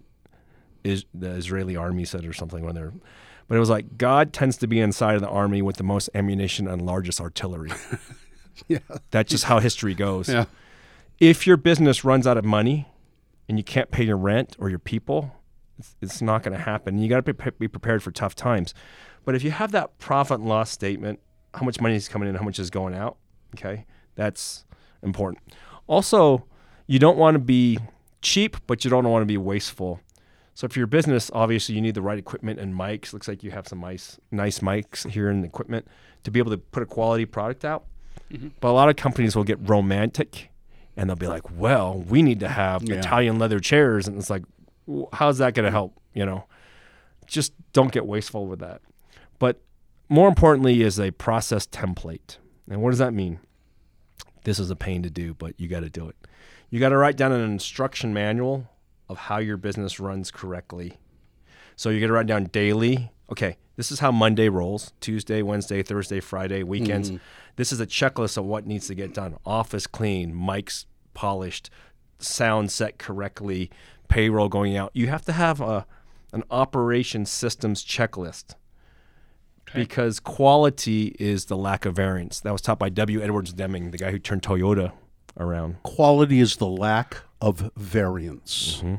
[0.82, 2.92] is the Israeli army said or something when they're.
[3.48, 6.08] But it was like God tends to be inside of the army with the most
[6.14, 7.72] ammunition and largest artillery.
[8.68, 8.78] Yeah.
[9.10, 10.28] That's just how history goes.
[10.28, 10.44] Yeah.
[11.20, 12.88] If your business runs out of money
[13.48, 15.34] and you can't pay your rent or your people,
[15.78, 16.98] it's, it's not going to happen.
[16.98, 18.74] You got to be, be prepared for tough times.
[19.24, 21.20] But if you have that profit and loss statement,
[21.54, 23.16] how much money is coming in, how much is going out,
[23.54, 24.64] okay, that's
[25.02, 25.42] important.
[25.86, 26.44] Also,
[26.86, 27.78] you don't want to be
[28.20, 30.00] cheap, but you don't want to be wasteful.
[30.54, 33.12] So for your business, obviously you need the right equipment and mics.
[33.12, 35.86] Looks like you have some nice nice mics here in the equipment
[36.24, 37.84] to be able to put a quality product out.
[38.30, 38.48] Mm-hmm.
[38.60, 40.50] But a lot of companies will get romantic
[40.96, 42.96] and they'll be like, "Well, we need to have Yeah.
[42.96, 44.44] Italian leather chairs." And it's like,
[45.14, 46.44] "How's that going to help?" You know.
[47.26, 48.82] Just don't get wasteful with that.
[49.38, 49.62] But
[50.10, 52.36] more importantly is a process template.
[52.68, 53.38] And what does that mean?
[54.44, 56.16] This is a pain to do, but you got to do it.
[56.68, 58.68] You got to write down an instruction manual
[59.12, 60.98] of how your business runs correctly.
[61.76, 63.12] So you got to write down daily.
[63.30, 67.10] Okay, this is how Monday rolls Tuesday, Wednesday, Thursday, Friday, weekends.
[67.10, 67.22] Mm-hmm.
[67.56, 71.70] This is a checklist of what needs to get done office clean, mics polished,
[72.18, 73.70] sound set correctly,
[74.08, 74.90] payroll going out.
[74.94, 75.86] You have to have a,
[76.32, 78.54] an operation systems checklist
[79.68, 79.78] Okay.
[79.78, 82.40] because quality is the lack of variance.
[82.40, 83.22] That was taught by W.
[83.22, 84.92] Edwards Deming, the guy who turned Toyota
[85.38, 85.82] around.
[85.82, 88.78] Quality is the lack of variance.
[88.78, 88.94] Mm-hmm.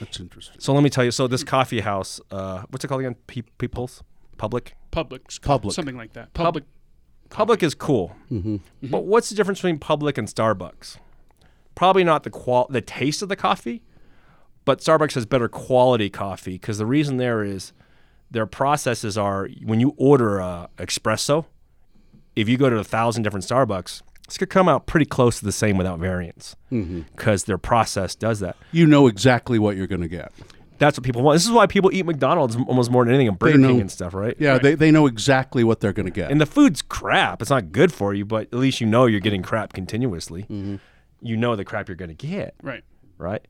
[0.00, 0.56] That's interesting.
[0.60, 1.10] So let me tell you.
[1.10, 3.16] So this coffee house, uh, what's it called again?
[3.26, 4.02] Pe- People's
[4.36, 4.72] Publik.
[4.92, 5.72] Publik, Publik.
[5.72, 6.34] something like that.
[6.34, 6.64] Pub- Publik.
[7.30, 8.16] Publik is cool,
[8.82, 10.96] but what's the difference between Publik and Starbucks?
[11.74, 13.82] Probably not the qual the taste of the coffee,
[14.64, 17.72] but Starbucks has better quality coffee because the reason there is
[18.30, 21.44] their processes are when you order a espresso,
[22.34, 25.44] if you go to a thousand different Starbucks, it's gonna come out pretty close to
[25.46, 26.86] the same without variance because
[27.42, 27.50] mm-hmm.
[27.50, 28.56] their process does that.
[28.72, 30.32] You know exactly what you're going to get.
[30.76, 31.36] That's what people want.
[31.36, 33.68] This is why people eat McDonald's almost more than anything and Burger know.
[33.68, 34.36] King and stuff, right?
[34.38, 36.30] Yeah, they, they know exactly what they're going to get.
[36.30, 37.40] And the food's crap.
[37.40, 40.42] It's not good for you, but at least you know you're getting crap continuously.
[40.42, 40.76] Mm-hmm.
[41.22, 42.84] You know the crap you're going to get, Right.
[43.16, 43.44] right?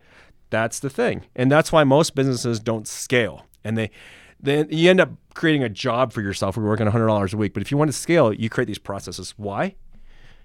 [0.48, 1.26] That's the thing.
[1.34, 3.44] And that's why most businesses don't scale.
[3.64, 3.90] And they
[4.40, 6.56] then you end up creating a job for yourself.
[6.56, 7.52] We're working $100 a week.
[7.52, 9.34] But if you want to scale, you create these processes.
[9.36, 9.74] Why?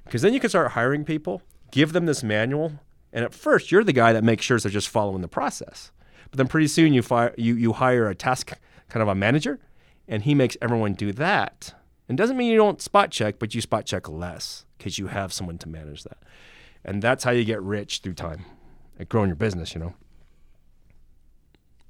[0.06, 1.42] Because then you can start hiring people,
[1.72, 2.74] give them this manual,
[3.12, 5.92] and at first you're the guy that makes sure they're just following the process.
[6.30, 8.54] But then pretty soon you fire you you hire a task
[8.90, 9.60] kind of a manager,
[10.08, 11.74] and he makes everyone do that.
[12.10, 15.32] And doesn't mean you don't spot check, but you spot check less because you have
[15.32, 16.18] someone to manage that.
[16.84, 18.46] And that's how you get rich through time,
[19.00, 19.74] at growing your business.
[19.74, 19.94] You know.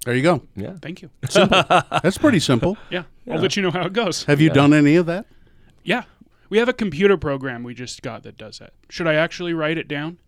[0.05, 0.43] there you go.
[0.55, 0.75] Yeah.
[0.81, 1.09] Thank you.
[1.21, 2.77] That's pretty simple.
[2.89, 3.03] Yeah.
[3.31, 4.25] I'll let you know how it goes.
[4.25, 5.25] Have you done any of that?
[5.83, 6.03] Yeah.
[6.53, 8.73] We have a computer program we just got that does that.
[8.87, 10.19] Should I actually write it down?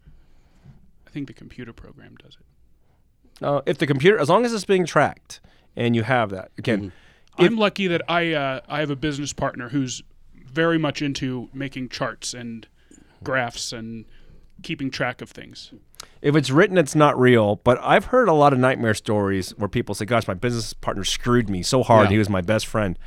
[1.06, 3.46] I think the computer program does it.
[3.46, 5.40] Uh, if the computer, as long as it's being tracked,
[5.76, 6.92] and you have that again,
[7.38, 10.02] I'm lucky that I uh, I have a business partner who's
[10.34, 12.68] very much into making charts and
[13.24, 14.06] graphs and
[14.64, 15.74] keeping track of things.
[16.24, 17.58] if it's written, it's not real.
[17.58, 21.04] But I've heard a lot of nightmare stories where people say, "Gosh, my business partner
[21.04, 22.06] screwed me so hard.
[22.06, 22.14] Yeah.
[22.14, 22.98] He was my best friend."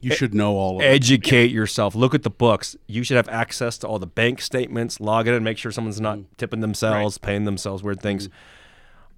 [0.00, 0.86] You should know all of it.
[0.86, 1.94] Educate yourself.
[1.94, 2.76] Look at the books.
[2.86, 5.00] You should have access to all the bank statements.
[5.00, 6.24] Log in and make sure someone's not mm.
[6.36, 8.28] tipping themselves, paying themselves weird things.
[8.28, 8.32] Mm.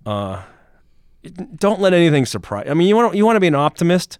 [0.07, 0.43] Uh,
[1.55, 2.66] don't let anything surprise.
[2.68, 4.18] I mean, you want you want to be an optimist,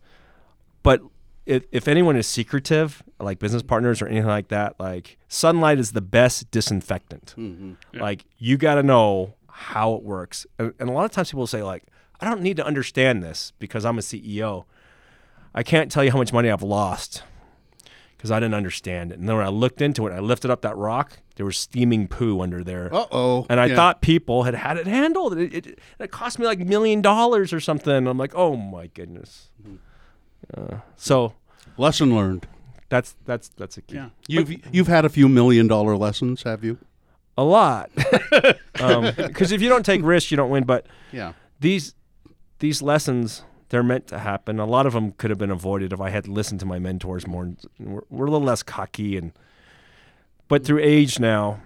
[0.83, 1.03] but
[1.47, 5.93] if, if anyone is secretive, like business partners or anything like that, like sunlight is
[5.93, 7.35] the best disinfectant.
[7.37, 7.99] Mm-hmm.
[7.99, 11.47] Like you got to know how it works, and, and a lot of times people
[11.47, 11.85] say like,
[12.21, 14.65] I don't need to understand this because I'm a CEO.
[15.55, 17.23] I can't tell you how much money I've lost
[18.17, 19.19] because I didn't understand it.
[19.19, 21.19] And then when I looked into it, I lifted up that rock.
[21.37, 22.93] There was steaming poo under there.
[22.95, 23.47] Uh oh.
[23.51, 25.37] And I thought people had had it handled.
[25.39, 28.07] It, it, it cost me like a million dollars or something.
[28.07, 29.51] I'm like, oh my goodness.
[30.57, 31.35] Uh, so
[31.79, 32.47] lesson learned.
[32.89, 33.97] that's that's that's a key.
[33.97, 34.09] Yeah.
[34.29, 36.79] You've you've had a few million dollar lessons, have you?
[37.39, 37.91] A lot.
[38.75, 40.65] Because if you don't take risks, you don't win.
[40.65, 41.33] But Yeah.
[41.61, 41.95] these
[42.59, 44.61] these lessons they're meant to happen.
[44.61, 47.27] A lot of them could have been avoided if I had listened to my mentors
[47.27, 47.53] more.
[47.81, 49.33] We're, we're a little less cocky and
[50.49, 51.63] but through age now,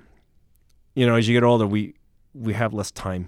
[0.95, 1.95] you know, as you get older, we
[2.33, 3.27] we have less time,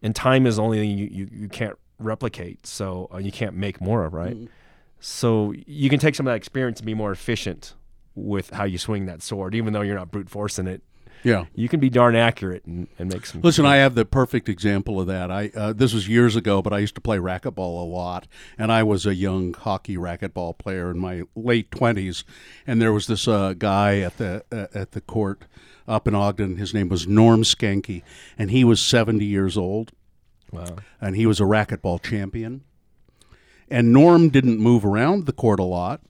[0.00, 2.64] and time is the only thing you you, you can't replicate.
[2.68, 4.36] So uh, you can't make more of, right?
[5.00, 7.74] So you can take some of that experience and be more efficient
[8.14, 10.82] with how you swing that sword, even though you're not brute forcing it.
[11.26, 11.46] Yeah.
[11.56, 13.40] You can be darn accurate and, and make some.
[13.40, 15.28] Listen, I have the perfect example of that.
[15.28, 18.70] I uh, this was years ago, but I used to play racquetball a lot, and
[18.70, 22.22] I was a young hockey racquetball player in my late twenties.
[22.64, 25.46] And there was this uh, guy at the uh, at the court
[25.88, 26.58] up in Ogden.
[26.58, 28.04] His name was Norm Skanky,
[28.38, 29.90] and he was seventy years old.
[30.52, 30.76] Wow.
[31.00, 32.62] and he was a racquetball champion.
[33.68, 36.02] And Norm didn't move around the court a lot,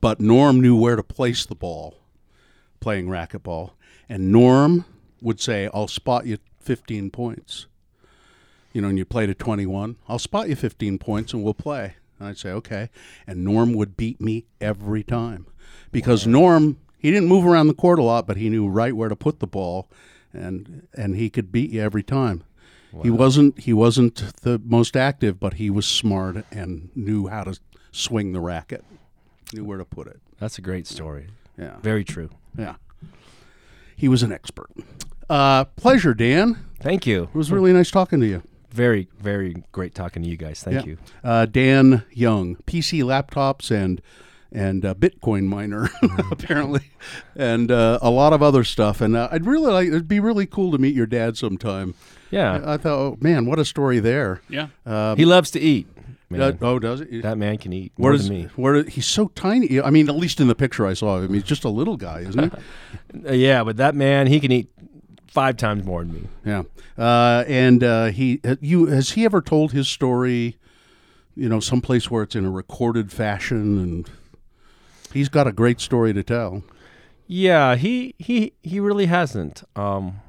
[0.00, 1.98] but Norm knew where to place the ball
[2.80, 3.72] playing racquetball.
[4.08, 4.84] And Norm
[5.20, 7.66] would say, I'll spot you 15 points.
[8.72, 11.94] You know, and you play to 21, I'll spot you 15 points and we'll play.
[12.18, 12.90] And I'd say, okay.
[13.26, 15.46] And Norm would beat me every time
[15.90, 19.08] because Norm, he didn't move around the court a lot, but he knew right where
[19.08, 19.88] to put the ball
[20.32, 22.44] and and he could beat you every time.
[23.02, 27.58] He wasn't he wasn't the most active, but he was smart and knew how to
[27.92, 28.84] swing the racket,
[29.52, 30.20] knew where to put it.
[30.38, 31.28] That's a great story.
[31.58, 32.30] Yeah, Very true.
[32.58, 32.74] Yeah.
[33.96, 34.70] He was an expert.
[35.30, 36.58] Uh, pleasure, Dan.
[36.80, 37.24] Thank you.
[37.24, 38.42] It was really nice talking to you.
[38.70, 40.62] Very, very great talking to you guys.
[40.62, 40.90] Thank Yeah.
[40.92, 40.98] you.
[41.24, 44.00] Uh, Dan Young, PC laptops and
[44.50, 45.90] and uh, Bitcoin miner,
[46.30, 46.90] apparently,
[47.36, 49.02] and uh, a lot of other stuff.
[49.02, 51.94] And uh, I'd really like it'd be really cool to meet your dad sometime.
[52.30, 52.52] Yeah.
[52.64, 54.40] I, I thought, oh, man, what a story there.
[54.48, 54.68] Yeah.
[55.16, 55.86] he loves to eat.
[56.30, 56.40] Man.
[56.42, 57.22] Uh, oh, does it?
[57.22, 58.48] that man can eat Where than me.
[58.56, 59.80] where he's so tiny?
[59.80, 61.96] I mean, at least in the picture I saw of him, he's just a little
[61.96, 62.52] guy, isn't
[63.14, 63.36] he?
[63.44, 64.68] Yeah, but that man, he can eat
[65.26, 66.28] five times more than me.
[66.44, 66.62] yeah.
[66.98, 70.56] Uh, and uh, he, you, has he ever told his story?
[71.36, 74.10] You know, someplace where it's in a recorded fashion, and
[75.12, 76.64] he's got a great story to tell.
[77.28, 79.62] Yeah, he he he really hasn't.
[79.76, 80.20] Um,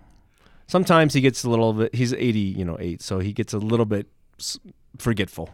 [0.68, 1.96] sometimes he gets a little bit.
[1.96, 4.08] He's eighty, you know, eight, so he gets a little bit
[4.98, 5.50] forgetful.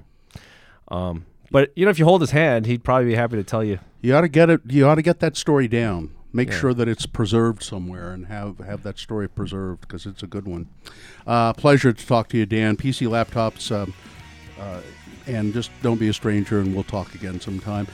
[0.90, 3.64] Um, but you know, if you hold his hand, he'd probably be happy to tell
[3.64, 3.80] you.
[4.02, 4.62] You ought to get it.
[4.68, 6.12] You ought to get that story down.
[6.34, 6.60] Make Yeah.
[6.60, 10.46] sure that it's preserved somewhere and have have that story preserved because it's a good
[10.46, 10.68] one.
[11.26, 12.76] Uh, pleasure to talk to you, Dan.
[12.76, 13.94] PC laptops, um,
[14.60, 14.82] uh,
[15.28, 17.88] and just don't be a stranger, and we'll talk again sometime.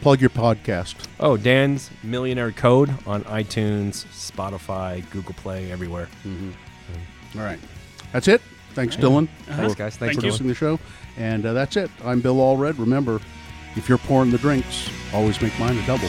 [0.00, 0.94] Plug your podcast.
[1.20, 6.08] Oh, Dan's Millionaire Code on iTunes, Spotify, Google Play, everywhere.
[7.36, 7.60] All right,
[8.12, 8.40] that's it.
[8.74, 9.28] Thanks, Dylan.
[9.46, 9.96] Thanks, guys.
[9.96, 10.78] Thanks Thank for hosting the show,
[11.16, 11.90] and uh, that's it.
[12.04, 12.78] I'm Bill Allred.
[12.78, 13.20] Remember,
[13.76, 16.08] if you're pouring the drinks, always make mine a double.